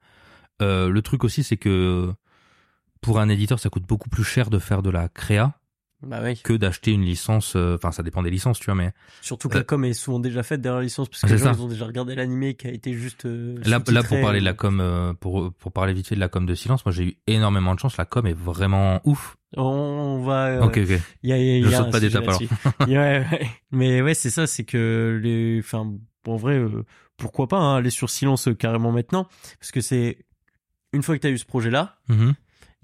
[0.60, 2.12] Euh, le truc aussi, c'est que
[3.04, 5.54] pour un éditeur, ça coûte beaucoup plus cher de faire de la créa
[6.02, 6.40] Bah oui.
[6.42, 7.54] que d'acheter une licence.
[7.56, 10.18] euh, Enfin, ça dépend des licences, tu vois, mais Surtout que la com est souvent
[10.20, 12.54] déjà faite derrière la licence parce que C'est les gens ils ont déjà regardé l'animé
[12.54, 13.24] qui a été juste.
[13.26, 16.14] euh, là, là pour parler de euh, la com, euh, pour pour parler vite fait
[16.16, 17.96] de la com de silence, moi j'ai eu énormément de chance.
[17.96, 19.36] La com est vraiment ouf.
[19.56, 20.46] On, va.
[20.46, 21.00] euh, Ok, ok.
[21.22, 22.40] Il y a, y Je a saute un pas d'étape, alors.
[22.80, 22.86] ouais,
[23.30, 23.50] ouais.
[23.70, 25.92] Mais ouais, c'est ça, c'est que les, enfin,
[26.26, 26.84] en vrai, euh,
[27.16, 29.28] pourquoi pas hein, aller sur silence euh, carrément maintenant,
[29.60, 30.18] parce que c'est
[30.92, 32.34] une fois que tu as eu ce projet-là, Mhm.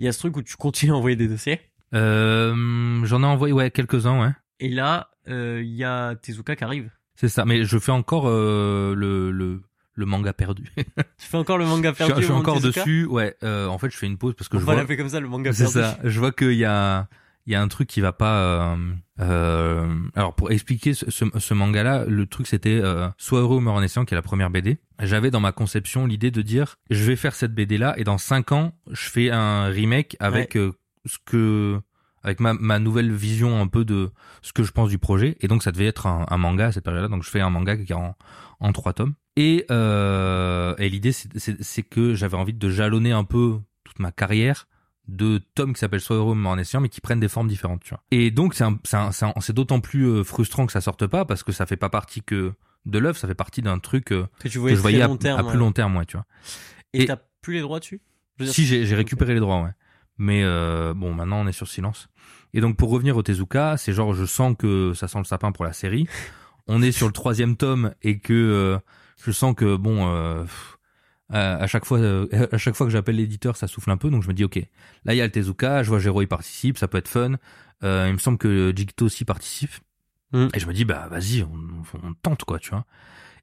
[0.01, 1.61] Il y a ce truc où tu continues à envoyer des dossiers,
[1.95, 4.33] Euh, J'en ai envoyé ouais quelques uns, ouais.
[4.59, 6.91] et là, euh, il y a Tezuka qui arrive.
[7.15, 7.45] C'est ça.
[7.45, 9.61] Mais je fais encore euh, le le
[9.95, 10.65] le manga perdu.
[11.19, 12.13] Tu fais encore le manga je perdu.
[12.15, 12.81] suis, je suis encore Tezuka?
[12.81, 13.05] dessus.
[13.07, 13.37] Ouais.
[13.43, 14.81] Euh, en fait, je fais une pause parce que On je va vois.
[14.83, 15.79] l'appeler comme ça, le manga C'est perdu.
[15.81, 15.99] ça.
[16.03, 17.09] Je vois qu'il y a
[17.47, 18.41] il y a un truc qui va pas.
[18.41, 18.77] euh,
[19.21, 23.61] euh, alors pour expliquer ce, ce, ce manga-là, le truc c'était euh, Sois heureux ou
[23.61, 24.79] meurs en essayant, qui est la première BD.
[25.01, 28.53] J'avais dans ma conception l'idée de dire je vais faire cette BD-là et dans cinq
[28.53, 30.73] ans je fais un remake avec euh,
[31.07, 31.81] ce que
[32.23, 34.11] avec ma, ma nouvelle vision un peu de
[34.43, 36.73] ce que je pense du projet et donc ça devait être un, un manga à
[36.73, 38.15] cette période-là donc je fais un manga qui est en,
[38.61, 43.59] en trois tomes et, euh, et l'idée c'est que j'avais envie de jalonner un peu
[43.85, 44.67] toute ma carrière
[45.09, 47.91] de tomes qui s'appellent heureux mais en essayant mais qui prennent des formes différentes tu
[47.91, 51.67] vois et donc c'est d'autant plus euh, frustrant que ça sorte pas parce que ça
[51.67, 52.53] fait pas partie que
[52.87, 55.09] de l'œuvre ça fait partie d'un truc euh, Que tu que voyais je voyais à,
[55.17, 55.41] terme.
[55.41, 55.59] à plus ouais.
[55.59, 56.27] long terme ouais tu vois
[56.93, 58.01] Et t'as plus les droits dessus?
[58.43, 59.71] Si j'ai récupéré les droits, ouais.
[60.17, 62.09] Mais euh, bon, maintenant on est sur silence.
[62.55, 65.53] Et donc pour revenir au Tezuka, c'est genre je sens que ça sent le sapin
[65.53, 66.07] pour la série.
[66.67, 68.79] On est sur le troisième tome et que euh,
[69.23, 70.79] je sens que bon, euh, pff,
[71.31, 74.11] à à chaque fois, euh, à chaque fois que j'appelle l'éditeur, ça souffle un peu.
[74.11, 74.57] Donc je me dis ok,
[75.05, 77.35] là il y a le Tezuka, je vois Jero il participe, ça peut être fun.
[77.83, 79.71] Euh, il me semble que Jigito aussi participe.
[80.33, 80.49] Mm.
[80.55, 82.85] Et je me dis bah vas-y, on, on tente quoi, tu vois.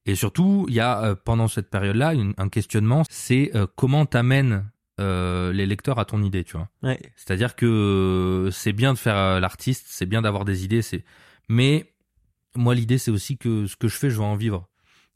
[0.05, 4.05] Et surtout, il y a euh, pendant cette période-là une- un questionnement, c'est euh, comment
[4.05, 4.63] t'amènes
[4.99, 6.69] euh, les lecteurs à ton idée, tu vois.
[6.81, 6.99] Ouais.
[7.17, 11.03] C'est-à-dire que euh, c'est bien de faire euh, l'artiste, c'est bien d'avoir des idées, c'est.
[11.49, 11.91] Mais
[12.55, 14.67] moi, l'idée, c'est aussi que ce que je fais, je vais en vivre.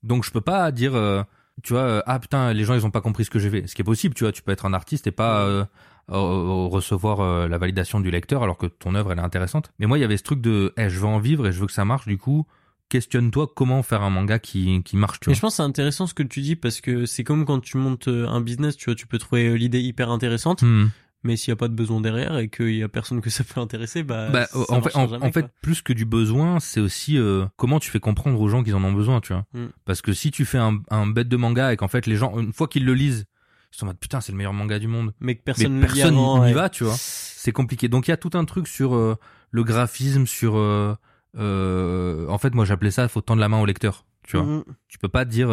[0.03, 1.23] Donc, je peux pas dire, euh,
[1.63, 3.67] tu vois, euh, ah putain, les gens, ils ont pas compris ce que j'ai fait.
[3.67, 5.65] Ce qui est possible, tu vois, tu peux être un artiste et pas euh,
[6.09, 9.71] recevoir euh, la validation du lecteur alors que ton œuvre, elle est intéressante.
[9.79, 11.59] Mais moi, il y avait ce truc de, eh, je veux en vivre et je
[11.59, 12.07] veux que ça marche.
[12.07, 12.45] Du coup,
[12.89, 15.37] questionne-toi comment faire un manga qui qui marche, tu Mais vois.
[15.37, 17.77] je pense que c'est intéressant ce que tu dis parce que c'est comme quand tu
[17.77, 20.87] montes euh, un business, tu vois, tu peux trouver l'idée hyper intéressante, Hmm.
[21.23, 23.43] Mais s'il y a pas de besoin derrière et qu'il y a personne que ça
[23.43, 26.59] peut intéresser, bah, Bah, ça en fait, en, jamais, en fait, plus que du besoin,
[26.59, 29.45] c'est aussi euh, comment tu fais comprendre aux gens qu'ils en ont besoin, tu vois.
[29.53, 29.67] Mm.
[29.85, 32.37] Parce que si tu fais un, un bête de manga et qu'en fait les gens,
[32.39, 33.25] une fois qu'ils le lisent,
[33.71, 36.13] sont en mode putain c'est le meilleur manga du monde Mais que personne ne personne
[36.13, 38.93] n'y n'y va tu vois c'est compliqué donc il y a tout un truc sur
[38.93, 39.15] euh,
[39.49, 40.95] le graphisme sur euh,
[41.35, 44.63] en fait moi j'appelais ça faut tendre la main au lecteur tu vois Mhm.
[44.89, 45.47] tu peux pas te dire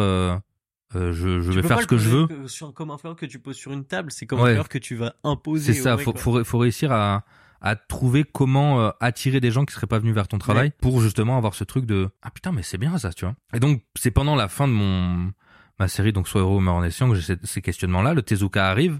[0.95, 3.39] euh, je, je vais faire ce que je veux sur- comme un fleur que tu
[3.39, 4.51] poses sur une table, c'est comme Ouais.
[4.51, 5.73] un fleur que tu vas imposer.
[5.73, 7.23] C'est ça, faut, faut, ré- faut réussir à,
[7.61, 10.73] à trouver comment euh, attirer des gens qui seraient pas venus vers ton travail Ouais.
[10.81, 13.35] pour justement avoir ce truc de ah putain mais c'est bien ça, tu vois.
[13.53, 15.31] Et donc c'est pendant la fin de mon
[15.79, 18.13] ma série donc soit heureux ou meurt en essayant que j'ai ces, ces questionnements là,
[18.13, 18.99] le Tezuka arrive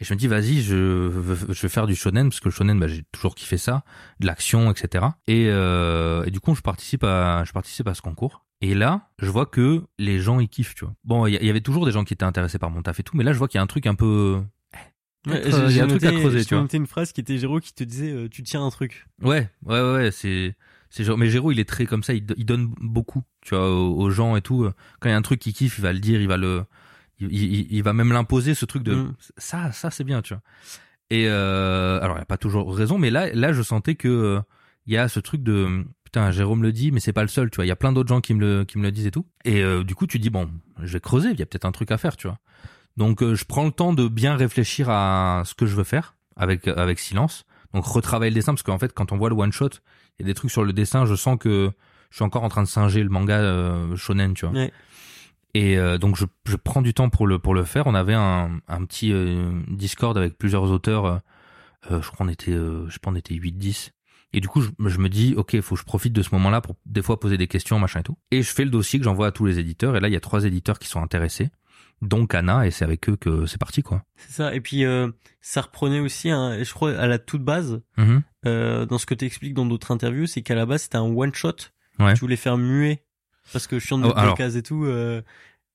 [0.00, 2.52] et je me dis vas-y je veux- je vais faire du shonen parce que le
[2.52, 3.84] shonen bah, j'ai toujours kiffé ça,
[4.20, 5.04] de l'action etc.
[5.26, 8.44] Et, euh, et du coup je participe à je participe à ce concours.
[8.62, 10.94] Et là, je vois que les gens ils kiffent, tu vois.
[11.04, 13.14] Bon, il y, avait toujours des gens qui étaient intéressés par mon taf et tout,
[13.14, 14.40] mais là je vois qu'il y a un truc un peu
[15.26, 16.62] Ouais, euh, j'ai- il y a un j'ai truc à noté- creuser, tu vois.
[16.62, 19.06] noté une phrase qui était Géraud qui te disait euh, tu tiens un truc.
[19.20, 20.54] Ouais, ouais, ouais, ouais, c'est,
[20.88, 23.54] c'est genre, mais Géraud, il est très comme ça, il, do- il donne beaucoup, tu
[23.54, 24.70] vois, aux, aux gens et tout.
[25.00, 26.64] Quand il y a un truc qu'il kiffe, il va le dire, il va le,
[27.18, 29.14] il, il- il va même l'imposer, ce truc de, Mm.
[29.38, 30.42] ça, ça, c'est bien, tu vois.
[31.10, 34.40] Et, euh, alors, il a pas toujours raison, mais là, là, je sentais que, euh,
[34.86, 37.50] il y a ce truc de, putain, Jérôme le dit, mais c'est pas le seul,
[37.50, 37.64] tu vois.
[37.64, 39.26] Il y a plein d'autres gens qui me le, qui me le disent et tout.
[39.44, 40.50] Et, euh, du coup, tu dis, bon,
[40.82, 42.38] je vais creuser, il y a peut-être un truc à faire, tu vois.
[42.96, 46.16] Donc, euh, je prends le temps de bien réfléchir à ce que je veux faire
[46.36, 47.44] avec, avec silence.
[47.74, 49.68] Donc, retravailler le dessin, parce qu'en fait, quand on voit le one shot,
[50.18, 51.70] il y a des trucs sur le dessin, je sens que
[52.10, 54.54] je suis encore en train de singer le manga euh, shonen, tu vois.
[54.54, 54.72] Ouais.
[55.56, 57.86] Et euh, donc je, je prends du temps pour le pour le faire.
[57.86, 61.06] On avait un, un petit euh, Discord avec plusieurs auteurs.
[61.06, 61.18] euh,
[62.02, 63.92] je crois qu'on était je sais pas on était 8 10.
[64.32, 66.60] Et du coup je, je me dis OK, faut que je profite de ce moment-là
[66.60, 68.18] pour des fois poser des questions machin et tout.
[68.32, 70.16] Et je fais le dossier que j'envoie à tous les éditeurs et là il y
[70.16, 71.48] a trois éditeurs qui sont intéressés
[72.02, 74.02] dont Anna et c'est avec eux que c'est parti quoi.
[74.16, 74.54] C'est ça.
[74.54, 74.84] Et puis
[75.40, 78.22] ça reprenait aussi, je crois, à la toute base, Mhm.
[78.46, 81.10] euh, dans ce que tu expliques dans d'autres interviews, c'est qu'à la base c'était un
[81.10, 81.54] one shot.
[81.98, 82.12] Ouais.
[82.12, 83.02] Tu voulais faire muet
[83.52, 84.84] parce que je suis en Oh, case et tout.
[84.84, 85.22] euh,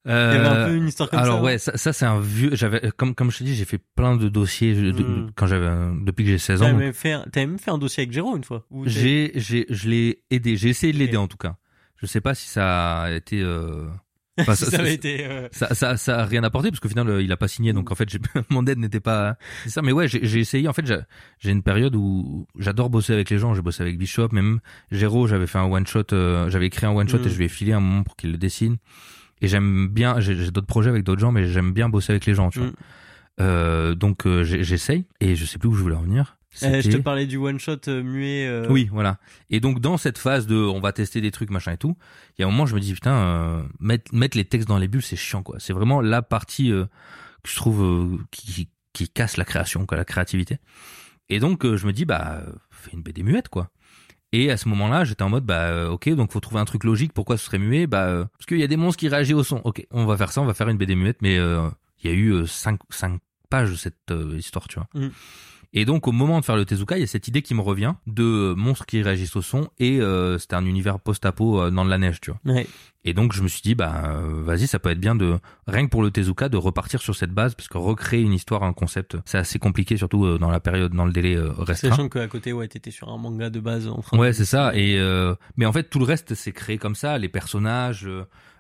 [0.06, 1.44] il y avait un Euh, peu une histoire comme alors ça.
[1.44, 2.56] ouais, ça, ça c'est un vieux.
[2.56, 5.32] J'avais comme comme je te dis, j'ai fait plein de dossiers je- de- Mm.
[5.36, 5.70] quand j'avais
[6.04, 6.70] depuis que j'ai 16 ans.
[6.70, 8.66] Donc- même, fait même fait un dossier avec Géraud une fois.
[8.86, 10.58] J'ai, j'ai, je l'ai aidé.
[10.58, 11.56] J'ai essayé de l'aider en tout cas.
[11.98, 13.42] Je sais pas si ça a été.
[13.42, 13.88] Euh...
[14.40, 15.26] enfin, si ça- ça avait ça- été.
[15.26, 17.74] euh, Ça, ça, ça a rien apporté parce qu'au final, euh, il a pas signé.
[17.74, 18.08] Donc en fait,
[18.50, 19.36] mon aide n'était pas.
[19.64, 19.82] C'est ça.
[19.82, 20.68] Mais ouais, j'ai essayé.
[20.68, 23.54] En fait, j'ai- une période où j'adore bosser avec les gens.
[23.54, 24.60] J'ai bossé avec Bishop, même
[24.92, 25.28] Géraud.
[25.28, 26.04] J'avais fait un one shot.
[26.14, 27.26] euh, j'avais écrit un one shot Mm.
[27.28, 28.78] et je lui ai filé un moment pour qu'il le dessine.
[29.42, 30.20] Et j'aime bien.
[30.20, 32.50] J'ai d'autres projets avec d'autres gens, mais j'aime bien bosser avec les gens.
[32.52, 32.68] Tu vois.
[32.70, 32.74] Mm.
[33.42, 35.06] Euh, donc j'essaye.
[35.20, 36.38] Et je sais plus où je voulais en venir.
[36.64, 38.48] Euh, je te parlais du one shot euh, muet.
[38.48, 39.18] euh, oui, voilà.
[39.50, 41.96] Et donc dans cette phase de on va tester des trucs machin et tout,
[42.38, 44.78] il y a un moment je me dis putain euh, mettre mettre les textes dans
[44.78, 45.58] les bulles c'est chiant quoi.
[45.60, 46.86] C'est vraiment la partie euh,
[47.44, 50.58] que je trouve euh, qui, qui casse la création quoi, la créativité.
[51.30, 53.70] Et donc euh, je me dis bah fais une BD muette quoi.
[54.34, 57.12] Et à ce moment-là, j'étais en mode bah OK, donc faut trouver un truc logique
[57.14, 59.44] pourquoi ce serait muet Bah euh, parce qu'il y a des monstres qui réagissent au
[59.44, 59.62] son.
[59.66, 61.68] OK, on va faire ça, on va faire une BD muette mais euh,
[62.04, 64.88] il y a eu euh, cinq cinq pages de cette euh, histoire, tu vois.
[64.94, 65.10] Mm.
[65.74, 67.62] Et donc au moment de faire le Tezuka, il y a cette idée qui me
[67.62, 71.72] revient de euh, monstres qui réagissent au son et euh, c'était un univers post-apo euh,
[71.72, 72.54] dans de la neige, tu vois.
[72.54, 72.68] Ouais.
[73.06, 75.86] Et donc je me suis dit bah euh, vas-y, ça peut être bien de rien
[75.86, 78.74] que pour le Tezuka de repartir sur cette base parce que recréer une histoire, un
[78.74, 81.92] concept, c'est assez compliqué surtout dans la période dans le délai restreint.
[81.92, 84.46] Sachant qu'à côté, ouais, t'étais sur un manga de base en train Ouais, de- c'est
[84.46, 84.76] ça.
[84.76, 87.18] Et euh, mais en fait, tout le reste, c'est créé comme ça.
[87.18, 88.08] Les personnages,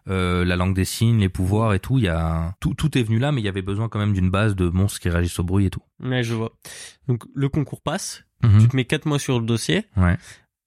[0.07, 1.97] euh, la langue des signes, les pouvoirs et tout.
[1.97, 4.13] Il y a tout, tout est venu là, mais il y avait besoin quand même
[4.13, 5.81] d'une base de monstres qui réagissent au bruit et tout.
[6.01, 6.53] Ouais, je vois.
[7.07, 8.23] Donc le concours passe.
[8.43, 8.61] Mhm.
[8.61, 9.85] Tu te mets quatre mois sur le dossier.
[9.97, 10.17] Ouais.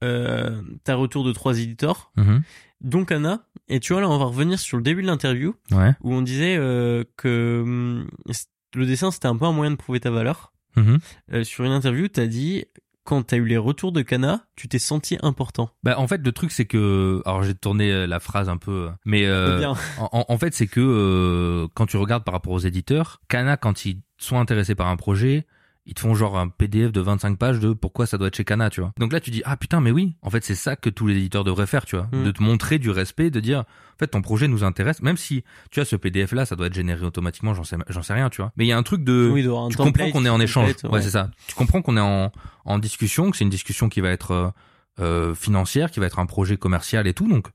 [0.03, 2.12] Euh, T'as retour de trois éditeurs.
[2.16, 2.42] Mhm.
[2.81, 3.47] Donc Anna.
[3.68, 5.92] Et tu vois là, on va revenir sur le début de l'interview Ouais.
[6.03, 8.09] où on disait euh, que hum,
[8.75, 10.53] le dessin c'était un peu un moyen de prouver ta valeur.
[10.77, 10.99] Mhm.
[11.33, 12.64] Euh, sur une interview, t'as dit
[13.05, 15.71] quand t'as eu les retours de Kana, tu t'es senti important.
[15.83, 18.88] Bah en fait, le truc c'est que, alors j'ai tourné euh, la phrase un peu,
[18.88, 23.21] euh, mais euh, en, fait c'est que euh, quand tu regardes par rapport aux éditeurs,
[23.29, 25.47] Kana quand ils sont intéressés par un projet,
[25.87, 28.44] ils te font genre un PDF de 25 pages de pourquoi ça doit être chez
[28.44, 28.92] Kana, tu vois.
[28.99, 31.16] Donc là tu dis ah putain mais oui, en fait c'est ça que tous les
[31.16, 32.25] éditeurs devraient faire, tu vois, Mm.
[32.25, 35.44] de te montrer du respect, de dire en fait ton projet nous intéresse, même si
[35.70, 38.31] tu as ce PDF là, ça doit être généré automatiquement, j'en sais j'en sais rien,
[38.31, 38.53] tu vois.
[38.57, 40.75] Mais il y a un truc de Oui, un tu comprends qu'on est en échange.
[40.77, 41.31] template, ouais, c'est ça.
[41.49, 42.33] Tu comprends qu'on est en,
[42.64, 44.49] en discussion, que c'est une discussion qui va être euh,
[45.01, 47.29] euh, financière, qui va être un projet commercial et tout.
[47.29, 47.49] Donc,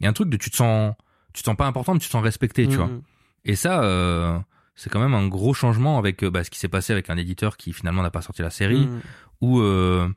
[0.00, 0.94] il y a un truc de tu te sens,
[1.32, 2.90] tu te sens pas important, mais tu te sens respecté, tu Mm, vois.
[3.46, 4.38] Et ça, euh,
[4.80, 7.16] c'est quand même un gros changement avec euh, bah, ce qui s'est passé avec un
[7.16, 9.00] éditeur qui finalement n'a pas sorti la série, Mm.
[9.42, 10.08] ou euh,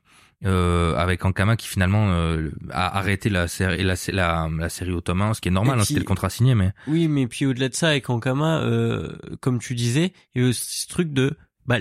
[0.44, 5.34] euh, avec Ankama qui finalement euh, a arrêté la série, la, la, la série 1,
[5.34, 7.74] ce qui est normal, hein, c'était le contrat signé, mais Oui, mais puis au-delà de
[7.74, 11.36] ça, avec Ankama, euh, comme tu disais, il y a aussi ce truc de,
[11.66, 11.76] bah,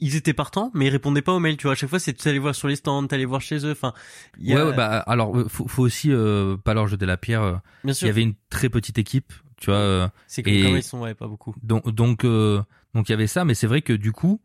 [0.00, 1.72] ils étaient partants, mais ils répondaient pas aux mails, tu vois.
[1.72, 3.92] À chaque fois, c'est t'allais voir sur les stands, t'allais voir chez eux, enfin.
[4.38, 7.16] il y a- ouais, ouais, bah alors faut, faut aussi euh, pas leur jeter la
[7.16, 7.42] pierre.
[7.42, 7.52] euh,
[7.84, 8.06] bien Il sûr.
[8.06, 9.76] y avait une très petite équipe, tu vois.
[9.78, 11.54] euh, C'est que et- ils sont, ouais, pas beaucoup.
[11.62, 12.62] Donc, donc, euh,
[12.94, 14.40] donc il y avait ça, mais c'est vrai que du coup,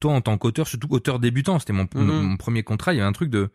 [0.00, 2.06] toi en tant qu'auteur, surtout auteur débutant, c'était mon, Mhm.
[2.28, 3.50] mon premier contrat, il y avait un truc de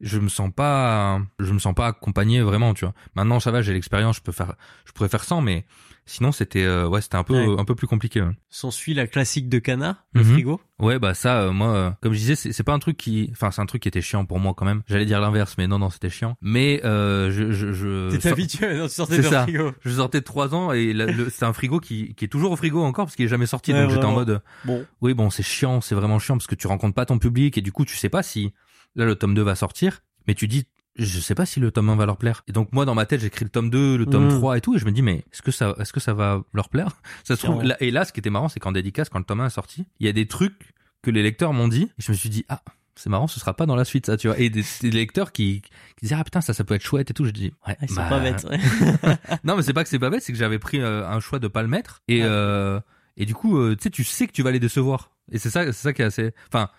[0.00, 2.94] je me sens pas je me sens pas accompagné vraiment, tu vois.
[3.14, 5.64] Maintenant ça va, j'ai l'expérience, je peux faire je pourrais faire sans mais
[6.06, 7.60] sinon c'était euh, ouais, c'était un peu Ouais.
[7.60, 8.22] un peu plus compliqué.
[8.22, 8.30] ouais.
[8.48, 10.32] S'ensuit la classique de Cana, le Mhm.
[10.32, 10.60] frigo.
[10.78, 13.50] Ouais, bah ça, euh, moi, euh, comme je disais, c'est pas un truc qui, enfin,
[13.50, 14.82] c'est un truc qui était chiant pour moi quand même.
[14.86, 16.36] J'allais dire l'inverse, mais non, non, c'était chiant.
[16.40, 19.42] Mais euh, je, je, je, sor- habitué, non, tu sortais ça.
[19.42, 19.72] frigo.
[19.84, 20.94] je sortais de trois ans et
[21.30, 23.72] c'est un frigo qui, qui est toujours au frigo encore parce qu'il est jamais sorti.
[23.72, 26.54] Ouais, donc j'étais en mode, Bon, oui, bon, c'est chiant, c'est vraiment chiant parce que
[26.54, 28.52] tu rencontres pas ton public et du coup, tu sais pas si
[28.98, 30.66] là le tome 2 va sortir, mais tu dis.
[31.00, 32.42] Je sais pas si le tome 1 va leur plaire.
[32.48, 34.38] Et donc moi dans ma tête j'écris le tome 2, le tome Mhm.
[34.38, 36.42] 3 et tout et je me dis mais est-ce que ça est-ce que ça va
[36.52, 36.88] leur plaire?
[37.24, 39.24] Ça se trouve là, et là ce qui était marrant c'est qu'en dédicace quand le
[39.24, 42.02] tome 1 est sorti, il y a des trucs que les lecteurs m'ont dit et
[42.02, 42.62] je me suis dit ah
[42.96, 45.30] c'est marrant ce sera pas dans la suite ça tu vois et des, des lecteurs
[45.30, 45.70] qui, qui
[46.02, 47.94] disaient ah putain ça ça peut être chouette et tout je dis ouais ils sont
[47.94, 48.44] bah, pas bêtes.
[48.50, 48.58] ouais.
[49.44, 51.38] non mais c'est pas que c'est pas bête c'est que j'avais pris euh, un choix
[51.38, 52.28] de pas le mettre et Ouais.
[52.28, 52.80] euh,
[53.16, 55.50] et du coup euh, tu sais tu sais que tu vas les décevoir et c'est
[55.50, 56.70] ça c'est ça qui est assez enfin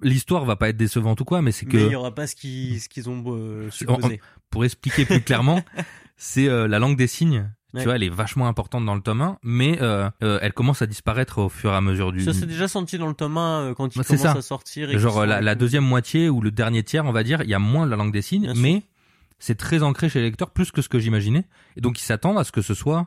[0.00, 2.26] l'histoire va pas être décevante ou quoi mais c'est que Mais il y aura pas
[2.26, 4.20] ce qu'ils ce qu'ils ont euh, supposé.
[4.50, 5.62] pour expliquer plus clairement
[6.16, 7.80] c'est euh, la langue des signes Ouais.
[7.80, 10.86] tu vois elle est vachement importante dans le tome 1 mais euh, elle commence à
[10.86, 13.40] disparaître au fur et à mesure du Ça s'est déjà senti dans le tome 1
[13.70, 14.38] euh, quand il Bah, c'est commence ça.
[14.38, 14.90] à sortir.
[14.90, 17.58] et Genre la, deuxième moitié ou le dernier tiers, on va dire, il y a
[17.58, 18.82] moins de la langue des signes, Bien mais
[19.38, 21.46] c'est très ancré chez les lecteurs plus que ce que j'imaginais.
[21.76, 23.06] Et donc ils s'attendent à ce que ce soit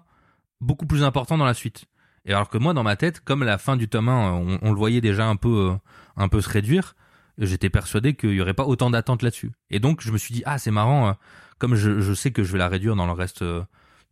[0.61, 1.85] beaucoup plus important dans la suite.
[2.25, 4.77] Et alors que moi, dans ma tête, comme la fin du tome 1, on, le
[4.77, 5.75] voyait déjà un peu, euh,
[6.17, 6.95] un peu se réduire,
[7.37, 9.51] j'étais persuadé qu'il y aurait pas autant d'attentes là-dessus.
[9.69, 11.13] Et donc je me suis dit, ah c'est marrant, euh,
[11.59, 13.61] comme je, je sais que je vais la réduire dans le reste euh,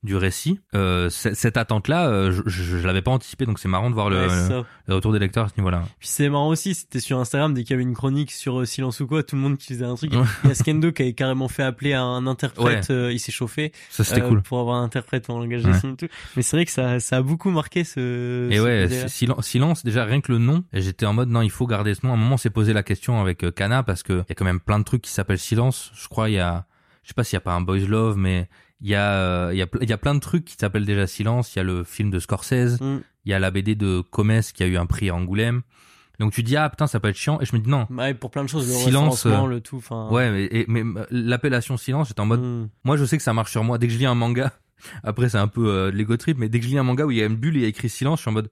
[0.03, 3.89] du récit, euh, cette attente-là, euh, je, je, je l'avais pas anticipé, donc c'est marrant
[3.89, 5.83] de voir le, Ouais, le retour des lecteurs à ce niveau-là.
[5.99, 8.65] Puis c'est marrant aussi, c'était sur Instagram, dès qu'il y avait une chronique sur euh,
[8.65, 10.11] Silence ou quoi, tout le monde qui faisait un truc.
[10.13, 10.23] Ouais.
[10.43, 13.71] Il y a Skendo qui avait carrément fait appeler un interprète, euh, il s'est chauffé
[13.89, 14.41] Ça c'était euh, cool.
[14.41, 15.71] pour avoir un interprète en langage Ouais.
[15.71, 16.07] des signes et tout.
[16.35, 18.49] Mais c'est vrai que ça, ça a beaucoup marqué ce.
[18.51, 21.65] Et ce ouais, silence, déjà rien que le nom, j'étais en mode non, il faut
[21.65, 22.11] garder ce nom.
[22.11, 24.35] À un moment, on s'est posé la question avec Kana parce que il y a
[24.35, 25.91] quand même plein de trucs qui s'appellent silence.
[25.95, 26.65] Je crois il y a,
[27.03, 28.49] je sais pas s'il y a pas un boys love, mais
[28.83, 30.85] il y a, euh, il y a, il y a plein de trucs qui s'appellent
[30.85, 31.55] déjà silence.
[31.55, 32.99] Il y a le film de Scorsese, Mm.
[33.25, 35.61] il y a la BD de Comes qui a eu un prix à Angoulême.
[36.19, 37.87] Donc tu dis ah putain ça peut être chiant et je me dis non.
[37.89, 40.09] Ouais, pour plein de choses, le Silence, euh, le tout, enfin.
[40.11, 42.69] Ouais mais, et- mais l'appellation silence j'étais en mode Mm.
[42.83, 44.51] moi je sais que ça marche sur moi dès que je lis un manga.
[45.03, 47.11] Après c'est un peu euh, l'ego trip mais dès que je lis un manga où
[47.11, 48.49] il y a une bulle et il y a écrit silence je suis en mode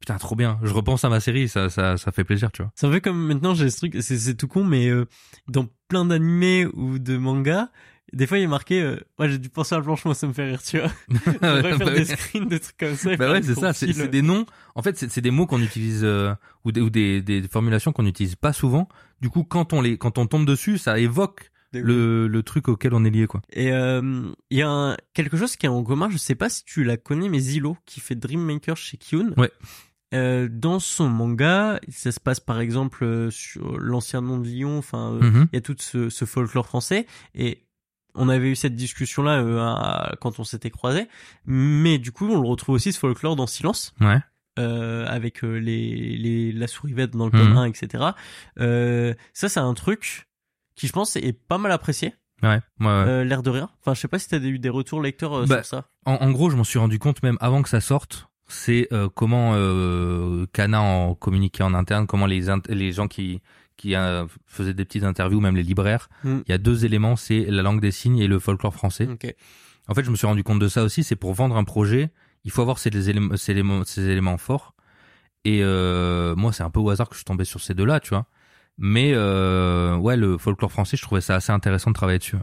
[0.00, 0.58] putain trop bien.
[0.62, 2.72] Je repense à ma série ça ça ça fait plaisir tu vois.
[2.82, 5.06] Un peu comme maintenant j'ai ce truc, c'est, c'est tout con, mais euh,
[5.48, 7.68] dans plein d'animés ou de mangas,
[8.12, 10.26] des fois il est marqué, euh, ouais j'ai dû penser à la planche, moi ça
[10.26, 10.90] me fait rire, tu vois.
[11.42, 13.16] Devrait faire Bah des screens, des trucs comme ça.
[13.16, 13.72] Bah ouais, c'est ça.
[13.72, 14.46] C'est c'est des noms.
[14.74, 16.34] En fait, c'est des mots qu'on utilise euh,
[16.64, 18.88] ou, des, ou des, des formulations qu'on n'utilise pas souvent.
[19.20, 22.92] Du coup, quand on les, quand on tombe dessus, ça évoque le, le truc auquel
[22.92, 23.40] on est lié, quoi.
[23.50, 26.50] Et euh, il y a un- quelque chose qui est en commun, je sais pas
[26.50, 29.32] si tu la connais, mais Zilo, qui fait Dream Maker chez Kyun.
[29.38, 29.50] Ouais.
[30.14, 34.76] Euh, dans son manga, ça se passe par exemple euh, sur l'ancien nom de Lyon,
[34.76, 35.48] enfin, euh, Mhm.
[35.50, 37.62] il y a tout ce, ce folklore français, et
[38.14, 41.08] on avait eu cette discussion-là euh, à- quand on s'était croisés,
[41.46, 44.18] mais du coup, on le retrouve aussi, ce folklore, dans Silence, Ouais.
[44.58, 48.04] euh, avec euh, les, les, la sourivette dans le tome 1, etc.
[48.60, 50.28] Euh, ça, c'est un truc
[50.74, 52.14] qui, je pense, est pas mal apprécié.
[52.42, 52.48] Ouais.
[52.80, 52.90] ouais, ouais.
[52.90, 53.70] Euh, l'air de rien.
[53.80, 55.84] Enfin, je sais pas si t'as eu des retours lecteurs euh, Bah, sur ça.
[56.04, 58.28] En, en gros, je m'en suis rendu compte même avant que ça sorte.
[58.48, 63.40] C'est euh, comment euh, Kana en communiquait en interne, comment les int- les gens qui
[63.82, 63.94] qui
[64.46, 66.08] faisaient des petites interviews, même les libraires.
[66.22, 66.38] Mm.
[66.46, 69.08] Il y a deux éléments, c'est la langue des signes et le folklore français.
[69.88, 71.02] En fait, je me suis rendu compte de ça aussi.
[71.02, 72.10] C'est pour vendre un projet,
[72.44, 74.74] il faut avoir ces éléments, ces éléments, ces éléments forts.
[75.44, 77.98] Et euh, moi, c'est un peu au hasard que je suis tombé sur ces deux-là,
[77.98, 78.26] tu vois.
[78.78, 82.36] Mais euh, ouais, le folklore français, je trouvais ça assez intéressant de travailler dessus.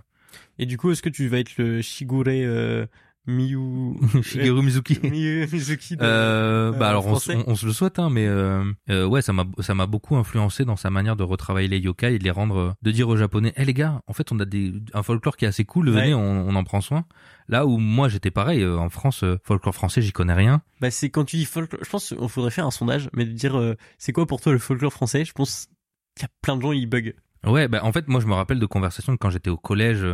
[0.58, 2.86] Et du coup, est-ce que tu vas être le Shigure euh,
[3.30, 5.00] Miyu Shigeru Mizuki.
[5.04, 6.04] Miyu Mizuki de...
[6.04, 7.16] Euh, bah euh, alors on,
[7.56, 10.76] se le souhaite hein, mais euh, euh, ouais ça m'a ça m'a beaucoup influencé dans
[10.76, 13.54] sa manière de retravailler les yokai et de les rendre euh, de dire aux japonais
[13.56, 16.08] hé les gars en fait on a des un folklore qui est assez cool venez
[16.08, 16.14] Ouais.
[16.14, 17.06] on, on en prend soin
[17.48, 21.10] là où moi j'étais pareil euh, en France folklore français j'y connais rien Bah, c'est
[21.10, 21.82] quand tu dis folklore.
[21.84, 24.52] Je pense qu'il faudrait faire un sondage, mais de dire euh, c'est quoi pour toi
[24.54, 25.26] le folklore français?
[25.26, 25.68] Je pense
[26.16, 27.16] qu'il y a plein de gens ils bug.
[27.46, 30.06] Ouais, bah en fait, moi je me rappelle de conversations quand j'étais au collège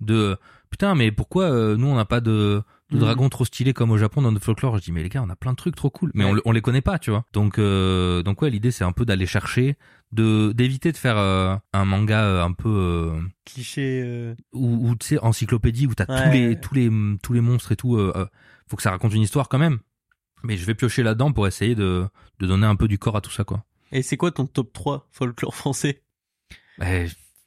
[0.00, 0.36] de
[0.74, 2.60] putain, mais pourquoi euh, nous on n'a pas de,
[2.90, 2.98] de Mhm.
[2.98, 4.76] dragons trop stylés comme au Japon dans notre folklore?
[4.78, 6.32] Je dis mais les gars, on a plein de trucs trop cool, mais Ouais.
[6.44, 7.24] on, on les connaît pas, tu vois.
[7.32, 9.76] Donc euh, donc ouais, l'idée c'est un peu d'aller chercher,
[10.10, 14.02] de d'éviter de faire euh, un manga euh, un peu euh, Cliché.
[14.04, 16.24] euh, où, où, tu sais encyclopédie où t'as Ouais.
[16.24, 16.90] tous les tous les
[17.22, 17.96] tous les monstres et tout.
[18.66, 19.78] faut que ça raconte une histoire quand même.
[20.42, 22.04] Mais je vais piocher là-dedans pour essayer de
[22.40, 23.64] de donner un peu du corps à tout ça quoi.
[23.92, 26.02] Et c'est quoi ton top 3 folklore français?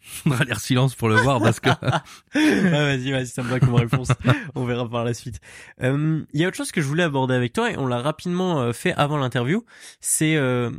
[0.26, 1.70] Ouais, faudra lire silence pour le voir parce que
[2.36, 4.10] ouais, vas-y, vas-y, ça me va comme réponse.
[4.55, 5.39] on verra par la suite.
[5.84, 7.99] Euh, Il y a autre chose que je voulais aborder avec toi et on l'a
[8.01, 9.64] rapidement euh, fait avant l'interview.
[9.99, 10.72] C'est, euh,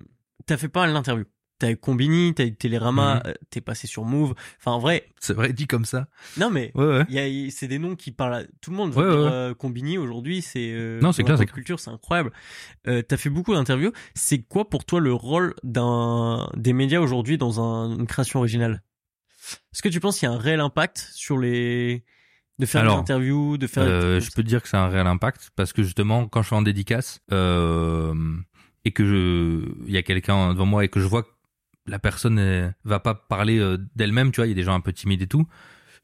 [0.46, 1.26] t'as fait pas mal d'interviews.
[1.60, 4.34] T'as eu Combini, t'as eu Télérama, euh, t'es passé sur Move.
[4.60, 6.06] Enfin, en vrai, c'est vrai dit comme ça.
[6.36, 7.50] non mais Ouais ouais.
[7.50, 8.94] c'est des noms qui parlent à tout le monde.
[8.94, 9.28] Ouais, dire, ouais.
[9.32, 12.30] euh, Combini aujourd'hui, c'est euh, Non, c'est clair, la c'est culture, c'est incroyable.
[12.86, 13.90] Euh, t'as fait beaucoup d'interviews.
[14.14, 18.82] C'est quoi pour toi le rôle d'un des médias aujourd'hui dans un- une création originale?
[19.72, 22.04] Est-ce que tu penses qu'il y a un réel impact sur les
[22.58, 24.88] de faire Alors, des interviews, de faire Euh, je peux te dire que c'est un
[24.88, 28.14] réel impact parce que justement quand je suis en dédicace euh,
[28.84, 31.30] et que je il y a quelqu'un devant moi et que je vois que
[31.86, 34.80] la personne va pas parler euh, d'elle-même, tu vois, il y a des gens un
[34.80, 35.46] peu timides et tout.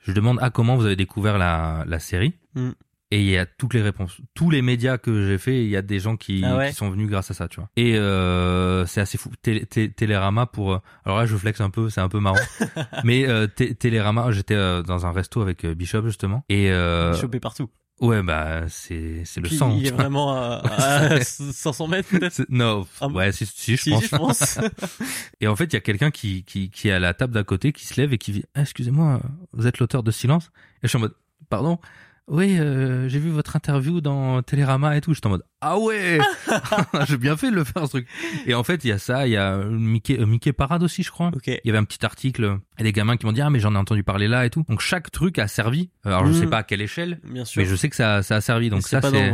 [0.00, 2.34] Je demande ah comment vous avez découvert la la série?
[2.54, 2.70] Mm.
[3.10, 4.16] Et il y a toutes les réponses.
[4.34, 6.74] Tous les médias que j'ai fait, il y a des gens qui, Ah ouais qui
[6.74, 7.68] sont venus grâce à ça, tu vois.
[7.76, 9.30] Et euh, c'est assez fou.
[9.42, 12.36] Télé- Té- Télérama pour euh, alors là je flex un peu, c'est un peu marrant.
[13.04, 17.12] Mais euh, Té- Télérama, j'étais euh, dans un resto avec euh, Bishop justement et euh,
[17.14, 17.68] ça chopé partout.
[18.00, 19.76] Ouais, bah c'est c'est le Puis sang.
[19.78, 22.44] il est vraiment à, à 500 mètres peut-être.
[22.48, 24.02] Non, Ah ouais, si, si, je Si, pense.
[24.02, 24.58] si, je pense.
[25.40, 27.44] Et en fait, il y a quelqu'un qui, qui qui est à la table d'à
[27.44, 29.20] côté, qui se lève et qui dit ah, "Excusez-moi,
[29.52, 31.14] vous êtes l'auteur de Silence?" Et je suis en mode
[31.48, 31.78] "Pardon?"
[32.26, 35.12] Oui, euh, j'ai vu votre interview dans Télérama et tout.
[35.12, 36.18] J'étais en mode ah ouais,
[37.08, 38.08] j'ai bien fait de le faire ce truc.
[38.46, 41.02] Et en fait, il y a ça, il y a Mickey, euh, Mickey Parade aussi,
[41.02, 41.30] je crois.
[41.46, 43.74] Il y avait un petit article et des gamins qui m'ont dit ah mais j'en
[43.74, 44.64] ai entendu parler là et tout.
[44.68, 45.90] Donc chaque truc a servi.
[46.04, 46.40] Alors je Mhm.
[46.40, 47.60] sais pas à quelle échelle, Bien sûr.
[47.62, 48.70] mais je sais que ça ça a servi.
[48.70, 49.32] Donc ça c'est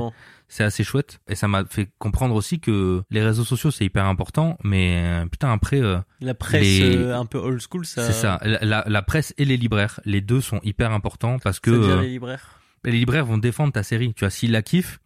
[0.48, 4.04] c'est assez chouette et ça m'a fait comprendre aussi que les réseaux sociaux c'est hyper
[4.06, 8.04] important mais euh, putain après euh, La presse les- euh, un peu old school, ça.
[8.04, 11.60] c'est ça la, la- la presse et les libraires les deux sont hyper importants parce
[11.60, 12.56] que euh, les libraires.
[12.84, 14.14] Les libraires vont défendre ta série.
[14.14, 15.00] Tu vois s'ils la kiffent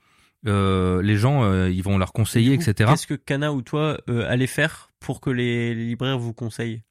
[0.47, 3.97] euh, les gens euh, ils vont leur conseiller coup, etc Qu'est-ce que Kana ou toi
[4.11, 6.83] euh, allez faire pour que les, les libraires vous conseillent?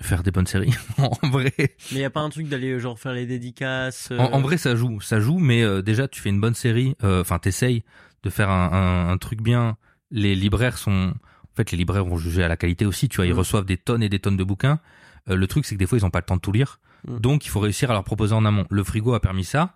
[0.00, 1.52] Faire des bonnes séries en vrai.
[1.92, 4.40] Mais y a pas un truc d'aller euh, genre faire les dédicaces euh, en, en
[4.40, 4.98] vrai ça joue.
[5.02, 7.84] Ça joue mais euh, déjà tu fais une bonne série euh, enfin t'essayes
[8.22, 9.76] de faire un, un, un truc bien.
[10.10, 13.26] Les libraires sont en fait les libraires vont juger à la qualité aussi tu vois.
[13.26, 13.38] Ils Mm.
[13.38, 14.80] reçoivent des tonnes et des tonnes de bouquins.
[15.28, 16.80] Euh, le truc c'est que des fois ils ont pas le temps de tout lire.
[17.06, 17.18] Mm.
[17.18, 18.66] donc il faut réussir à leur proposer en amont.
[18.70, 19.62] Le frigo a permis ça.
[19.64, 19.66] Euh,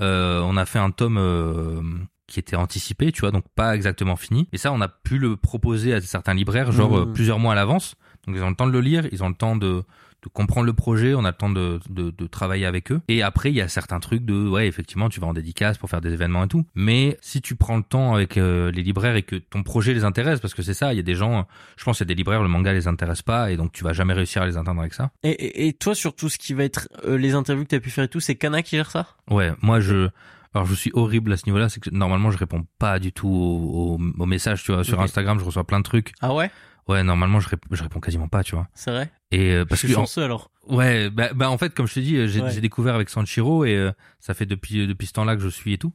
[0.00, 1.80] on a fait un tome euh,
[2.26, 5.36] qui était anticipé tu vois donc pas exactement fini et ça on a pu le
[5.36, 7.00] proposer à certains libraires genre Mm.
[7.08, 7.94] euh, plusieurs mois à l'avance
[8.26, 9.82] donc ils ont le temps de le lire ils ont le temps de
[10.24, 13.02] de comprendre le projet, on a le temps de, de, de travailler avec eux.
[13.08, 15.90] Et après, il y a certains trucs de, ouais, effectivement, tu vas en dédicace pour
[15.90, 16.64] faire des événements et tout.
[16.74, 20.04] Mais si tu prends le temps avec euh, les libraires et que ton projet les
[20.04, 21.46] intéresse, parce que c'est ça, il y a des gens,
[21.76, 23.84] je pense, qu'il y a des libraires, le manga les intéresse pas, et donc tu
[23.84, 25.10] vas jamais réussir à les atteindre avec ça.
[25.22, 27.80] Et, et, et toi, sur tout ce qui va être euh, les interviews que t'as
[27.80, 29.08] pu faire et tout, c'est Kana qui gère ça?
[29.30, 30.08] Ouais, moi je,
[30.54, 33.28] alors je suis horrible à ce niveau-là, c'est que normalement je réponds pas du tout
[33.28, 35.00] aux, aux, aux messages, tu vois, sur.
[35.00, 36.12] Instagram, je reçois plein de trucs.
[36.22, 36.50] Ah ouais?
[36.88, 38.68] Ouais, normalement je, réponds, je réponds quasiment pas, tu vois.
[38.74, 39.10] C'est vrai?
[39.30, 40.50] Et euh, Parce je que suis en- chanceux alors.
[40.66, 42.60] Ouais, bah, bah en fait, comme je te dis, euh, j'ai Ouais.
[42.60, 45.78] découvert avec Sanchiro et euh, ça fait depuis depuis ce temps-là que je suis et
[45.78, 45.92] tout.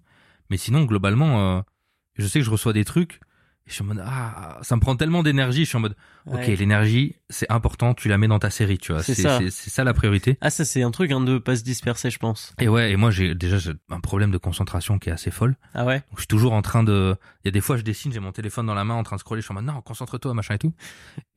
[0.50, 1.62] Mais sinon, globalement, euh,
[2.18, 3.20] je sais que je reçois des trucs
[3.70, 5.64] je suis en mode ah, ça me prend tellement d'énergie.
[5.64, 5.96] Je suis en mode
[6.26, 6.56] ok, Ouais.
[6.56, 9.02] l'énergie c'est important, tu la mets dans ta série, tu vois.
[9.04, 9.40] C'est ça.
[9.50, 10.38] ça la priorité.
[10.42, 12.54] Ah ça c'est un truc hein, de pas se disperser, je pense.
[12.60, 15.56] Et ouais, et moi j'ai déjà j'ai un problème de concentration qui est assez folle.
[15.74, 16.00] Ah ouais?
[16.00, 17.16] Donc, je suis toujours en train de.
[17.44, 19.16] Il y a des fois je dessine, j'ai mon téléphone dans la main en train
[19.16, 19.42] de scroller.
[19.42, 20.74] Je suis en mode non, concentre-toi, machin et tout.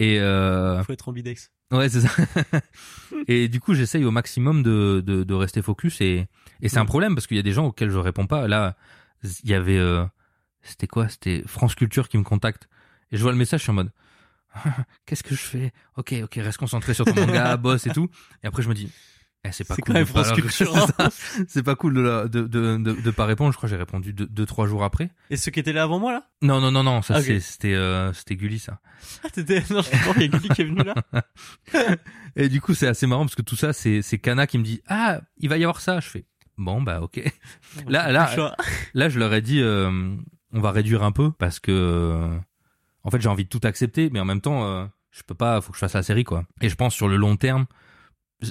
[0.00, 1.50] Et euh, Faut être ambidex.
[1.70, 2.10] Ouais, c'est ça.
[3.28, 6.26] et du coup, j'essaye au maximum de, de, de rester focus et,
[6.60, 6.86] et c'est un Mm.
[6.86, 8.46] problème parce qu'il y a des gens auxquels je réponds pas.
[8.48, 8.76] Là,
[9.44, 10.04] il y avait, euh,
[10.62, 11.08] c'était quoi?
[11.08, 12.68] C'était France Culture qui me contacte
[13.10, 13.90] et je vois le message, je suis en mode,
[15.06, 15.72] qu'est-ce que je fais?
[15.96, 18.08] Ok, ok, reste concentré sur ton manga, boss et tout.
[18.42, 18.90] Et après, je me dis,
[19.44, 19.94] eh, c'est pas cool.
[19.96, 20.86] de pas Culture,
[21.48, 23.50] C'est pas cool de, de, de, de, pas répondre.
[23.52, 25.10] Je crois que j'ai répondu deux, deux, trois jours après.
[25.30, 26.28] Et ceux qui étaient là avant moi là?
[26.42, 27.24] Non, non, non, non, ça Ah, ok.
[27.24, 28.80] c'est- c'était, euh, c'était Gulli, ça.
[29.24, 29.62] Ah t'étais...
[29.70, 30.94] Non, je comprends, il y a Gulli qui est venu là.
[32.36, 34.64] Et du coup, c'est assez marrant parce que tout ça, c'est, c'est Kana qui me
[34.64, 35.98] dit, ah, il va y avoir ça.
[36.00, 36.24] Je fais,
[36.56, 37.20] bon, bah, ok.
[37.88, 38.56] Là- là- choix.
[38.94, 40.14] Là, je leur ai dit, euh,
[40.52, 42.36] on va réduire un peu parce que, euh,
[43.04, 45.60] en fait, j'ai envie de tout accepter, mais en même temps, euh, je peux pas,
[45.60, 46.44] faut que je fasse la série, quoi.
[46.60, 47.66] Et je pense sur le long terme,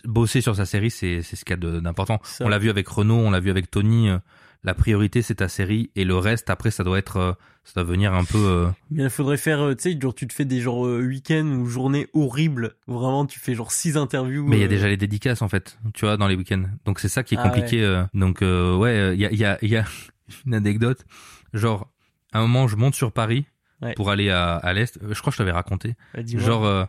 [0.05, 2.19] bosser sur sa série, c'est, c'est ce qu'il y a de- d'important.
[2.39, 4.09] On l'a vu avec Renault, on l'a vu avec Tony.
[4.09, 4.19] euh,
[4.63, 7.33] la priorité, c'est ta série et le reste, après, ça doit être, euh,
[7.63, 8.37] ça doit venir un peu.
[8.37, 11.65] euh, Mais il faudrait faire, tu sais, genre tu te fais des genre week-ends ou
[11.65, 12.75] journées horribles.
[12.87, 14.45] Où vraiment tu fais genre six interviews.
[14.47, 16.65] Mais il y a déjà les dédicaces en fait, tu vois, dans les week-ends.
[16.85, 18.03] Donc c'est ça qui est Ah compliqué.
[18.13, 19.85] Donc euh, ouais, il y a, il y, a, il y a
[20.45, 21.05] une anecdote.
[21.53, 21.90] Genre,
[22.31, 23.45] à un moment, je monte sur Paris
[23.81, 23.95] Ouais.
[23.95, 24.97] pour aller à, à l'est.
[25.01, 25.95] Euh, Je crois que je t'avais raconté.
[26.23, 26.85] Genre, euh,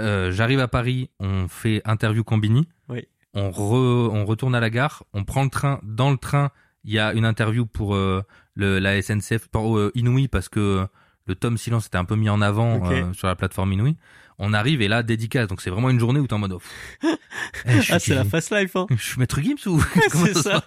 [0.00, 2.66] euh, j'arrive à Paris, on fait interview Combini.
[2.88, 3.06] Oui.
[3.32, 5.78] On, re, on retourne à la gare, on prend le train.
[5.84, 6.50] Dans le train,
[6.82, 8.24] il y a une interview pour euh,
[8.56, 10.84] le, la SNCF, pour Inouï, parce que
[11.26, 13.96] le tome silence était un peu mis en avant euh, sur la plateforme Inouï.
[14.38, 16.52] On arrive et là dédicace, donc c'est vraiment une journée où t'es en mode.
[16.54, 17.16] oh, pff.
[17.66, 18.86] Eh, Ah, c'est la fast life, hein.
[18.90, 20.64] Je suis maître Gims ou comment c'est se ça.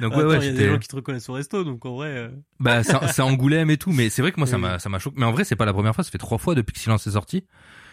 [0.00, 1.84] Donc ouais Attends, ouais, il y a des gens qui te reconnaissent au resto, donc
[1.86, 2.08] en vrai.
[2.08, 2.28] euh,
[2.60, 5.16] Bah c'est Angoulême et tout, mais c'est vrai que moi ça m'a ça m'a choqué.
[5.18, 7.06] Mais en vrai c'est pas la première fois, ça fait trois fois depuis que Silence
[7.06, 7.44] est sorti.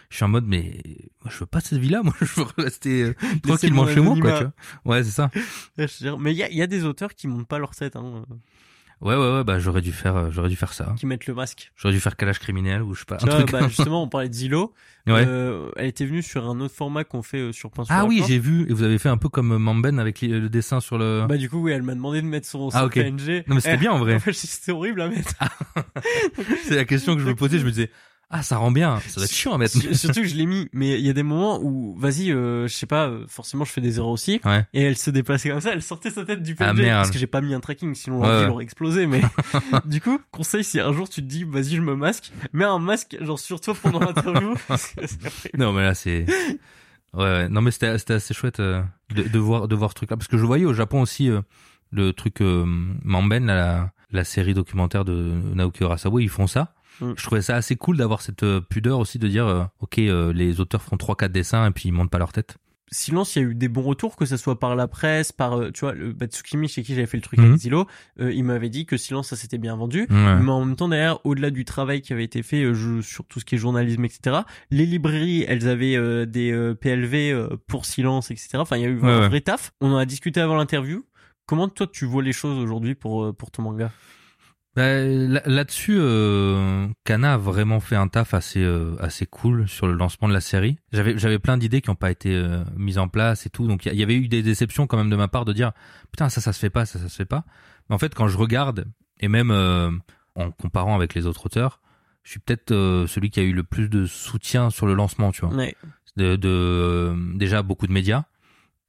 [0.09, 0.81] Je suis en mode mais
[1.23, 4.17] moi, je veux pas cette vie là, moi je veux rester euh, tranquillement chez moi
[4.19, 4.37] quoi.
[4.39, 4.53] Tu vois
[4.97, 5.29] ouais c'est ça.
[6.19, 8.25] Mais il y a, il y a des auteurs qui montent pas leur tête, hein,
[9.01, 10.93] Ouais ouais ouais bah j'aurais dû faire euh, j'aurais dû faire ça.
[10.95, 11.71] qui mettent le masque.
[11.75, 13.17] J'aurais dû faire calage criminel ou je sais pas.
[13.17, 13.51] Tu un vois, truc.
[13.51, 14.73] bah, justement, on parlait de Zillow.
[15.07, 15.25] ouais.
[15.27, 18.21] Euh, elle était venue sur un autre format qu'on fait euh, sur sur Ah oui,
[18.27, 18.69] j'ai vu.
[18.69, 21.25] Et vous avez fait un peu comme Mamben avec li- le dessin sur le.
[21.27, 22.93] Bah du coup, oui, elle m'a demandé de mettre son, son Ah, ok.
[22.93, 23.43] PNG.
[23.47, 24.13] non mais c'était Eh, bien en vrai.
[24.15, 25.33] en fait, c'était horrible à mettre.
[26.63, 27.57] C'est la question que je me posais.
[27.59, 27.89] Je me disais
[28.34, 28.99] ah ça rend bien.
[29.07, 29.77] Ça doit être chiant à mettre.
[29.77, 32.67] Sur- Surtout que je l'ai mis, mais il y a des moments où, vas-y, euh,
[32.67, 34.39] je sais pas, euh, forcément je fais des erreurs aussi.
[34.45, 34.65] Ouais.
[34.73, 36.97] Et elle se déplaçait comme ça, elle sortait sa tête du PNG Ah, merde.
[37.01, 38.49] parce que j'ai pas mis un tracking, sinon Ouais, l'ordi ouais.
[38.51, 39.05] aurait explosé.
[39.05, 39.21] Mais
[39.86, 42.79] du coup, conseil si un jour tu te dis, vas-y, je me masque, mets un
[42.79, 44.53] masque genre sur toi pendant l'interview.
[45.57, 46.25] Non mais là c'est.
[47.13, 47.49] Ouais, ouais.
[47.49, 48.82] Non mais c'était c'était assez chouette euh,
[49.13, 51.29] de, de voir de voir ce truc là parce que je voyais au Japon aussi
[51.29, 51.41] euh,
[51.91, 52.63] le truc euh,
[53.03, 56.73] Mamben là, la la série documentaire de Naoki Urasawa ils font ça.
[56.99, 57.13] Mm.
[57.15, 60.33] Je trouvais ça assez cool d'avoir cette euh, pudeur aussi de dire euh, ok euh,
[60.33, 62.57] les auteurs font trois quatre dessins et puis ils montent pas leur tête.
[62.93, 65.71] Silence, il y a eu des bons retours, que ce soit par la presse, par,
[65.73, 67.45] tu vois, le bah, Tsukimi chez qui j'avais fait le truc Mhm.
[67.45, 67.87] avec Zillow,
[68.19, 70.07] euh, il m'avait dit que Silence, ça s'était bien vendu.
[70.09, 73.23] Mais en même temps, derrière, au-delà du travail qui avait été fait euh, je- sur
[73.25, 74.39] tout ce qui est journalisme, etc.,
[74.71, 78.49] les librairies, elles avaient euh, des PLV pour silence, etc.
[78.57, 79.29] Enfin, il y a eu Ouais, un ouais.
[79.29, 79.71] vrai taf.
[79.79, 81.05] On en a discuté avant l'interview.
[81.45, 83.89] Comment toi tu vois les choses aujourd'hui pour pour ton manga?
[84.76, 89.88] Bah, là- Là-dessus, euh, Kana a vraiment fait un taf assez euh, assez cool sur
[89.88, 90.78] le lancement de la série.
[90.93, 93.86] J'avais j'avais plein d'idées qui n'ont pas été euh, mises en place et tout, donc
[93.86, 95.74] il y, avait eu des déceptions quand même de ma part de dire
[96.11, 97.43] putain ça ça se fait pas, ça ça se fait pas.
[97.89, 98.86] Mais en fait, quand je regarde
[99.19, 99.91] et même euh,
[100.36, 101.82] en comparant avec les autres auteurs,
[102.24, 105.32] je suis peut-être euh, celui qui a eu le plus de soutien sur le lancement,
[105.32, 105.53] tu vois.
[105.53, 105.76] Ouais.
[106.17, 108.24] De, de euh, déjà beaucoup de médias,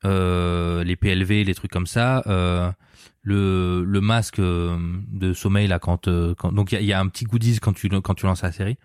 [0.04, 2.22] euh, les PLV, les trucs comme ça.
[2.26, 2.70] Euh,
[3.24, 4.76] le, le masque euh,
[5.08, 7.72] de sommeil là quand, euh, quand donc il y y a un petit goodies quand
[7.72, 8.78] tu quand tu lances la série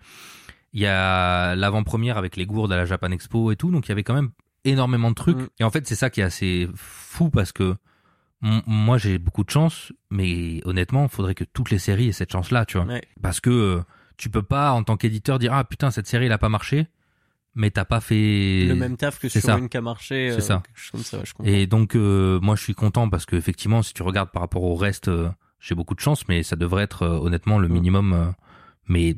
[0.72, 3.88] il y a l'avant-première avec les gourdes à la Japan Expo et tout donc il
[3.88, 4.30] y avait quand même
[4.64, 5.48] énormément de trucs Mm.
[5.58, 7.74] et en fait c'est ça qui est assez fou parce que
[8.40, 12.30] moi j'ai beaucoup de chance mais honnêtement il faudrait que toutes les séries aient cette
[12.30, 13.02] chance là tu vois Ouais.
[13.20, 13.82] parce que
[14.18, 16.86] tu peux pas en tant qu'éditeur dire ah putain cette série elle a pas marché
[17.58, 19.58] mais t'as pas fait Le même taf que c'est sur ça.
[19.58, 20.30] une qui a marché.
[20.30, 20.62] C'est euh, ça.
[20.92, 24.02] Comme ça, je et donc euh, moi je suis content parce que effectivement si tu
[24.02, 25.28] regardes par rapport au reste euh,
[25.60, 27.72] j'ai beaucoup de chance mais ça devrait être euh, honnêtement le Mm.
[27.72, 28.34] minimum
[28.86, 29.16] mais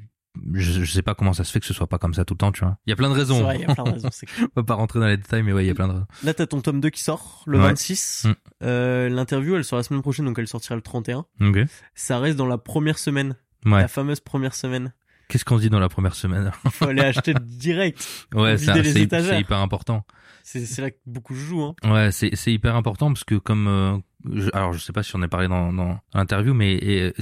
[0.55, 2.35] je, je sais pas comment ça se fait que ce soit pas comme ça tout
[2.35, 3.75] le temps tu vois il y a plein de C'est raisons vrai, il y a
[3.75, 4.09] plein de raisons.
[4.13, 5.93] c'est on va pas rentrer dans les détails mais ouais il y a plein de
[5.93, 7.65] raisons Là, t'as ton tome 2 qui sort le Ouais.
[7.65, 8.27] 26.
[8.27, 8.33] Mm.
[8.63, 11.27] Euh, L'interview, elle sort la semaine prochaine, donc elle sortira le 31.
[11.41, 11.59] ok
[11.95, 13.37] Ça reste dans la première semaine,
[13.67, 14.93] ouais la fameuse première semaine.
[15.31, 18.27] Qu'est-ce qu'on se dit dans la première semaine Il faut aller acheter direct.
[18.35, 20.05] ouais c'est hyper important
[20.43, 21.63] C'est là que beaucoup jouent.
[21.63, 21.75] Hein.
[21.85, 23.97] Ouais, c'est c'est hyper important parce que comme euh,
[24.31, 27.15] je, alors je sais pas si on en a parlé dans dans l'interview mais et,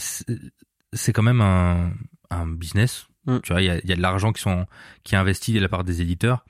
[0.92, 1.92] c'est quand même un
[2.30, 3.06] un business.
[3.26, 3.38] Mm.
[3.42, 4.66] Tu vois, il y a, y a de l'argent qui sont
[5.04, 6.44] qui est investi de la part des éditeurs